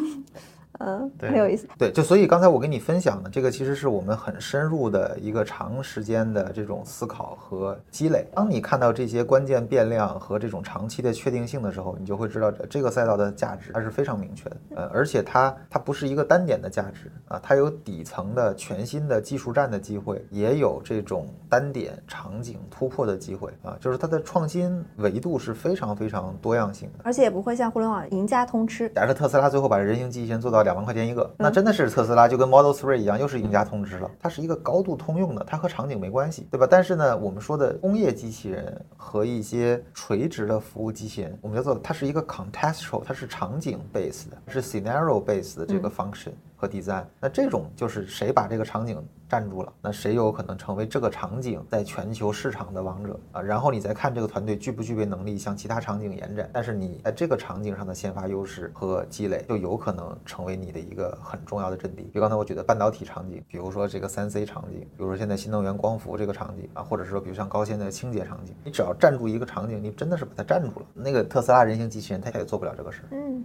[0.79, 1.67] 嗯，对很有意思。
[1.79, 8.27] 对，就所以刚才我跟你分享的这个，其实是我们很深入的一个长时间的这种思考和积累。
[8.35, 14.57] 当你看到这些关键变量和这种长期的确定性的时候，你就会知道这这个赛道的价值它是非常明确的。
[14.77, 27.05] 呃，而且它它不是一个单点的价值啊，它有底层的全新的技术站的机会，也有这种单点场景突破的机会啊，就是它的创新维度是非常非常多样性的。
[27.05, 28.89] 而且也不会像互联网赢家通吃。
[28.91, 34.11] 假设特斯拉最后把人形机器人做到两万块钱一个，那真的是特斯拉就跟 Model Three 一样，又是赢家通知了。
[34.19, 36.67] 它是一个高度通用的，它和场景没关系，对吧？
[36.69, 46.33] 但是呢，我们说的工业机器人和一些垂直的服务机器人，我们叫做它是一个 contextual，它是场景 based 的，是 scenario based 的这个 function。
[46.57, 53.43] 和 design，那这种就是谁把这个场景站住了，那谁有可能成为这个场景在全球市场的王者啊？
[53.43, 62.03] 然后你再看这个团队具不具备能力向其他场景延展，但是你在这个场景上的先发优势和积累，就有可能成为你的一个很重要的阵地。
[62.05, 70.87] 比如刚才我举的半导体场景，比如说这个三 C 场景，比如说现在新能源光伏这个场景啊，或者是说比如像高线的清洁场景，你只要站住一个场景，你真的是把它站住了。
[70.95, 73.09] 那个特斯拉人形机器人它也做不了这个事儿。
[73.11, 73.45] 嗯，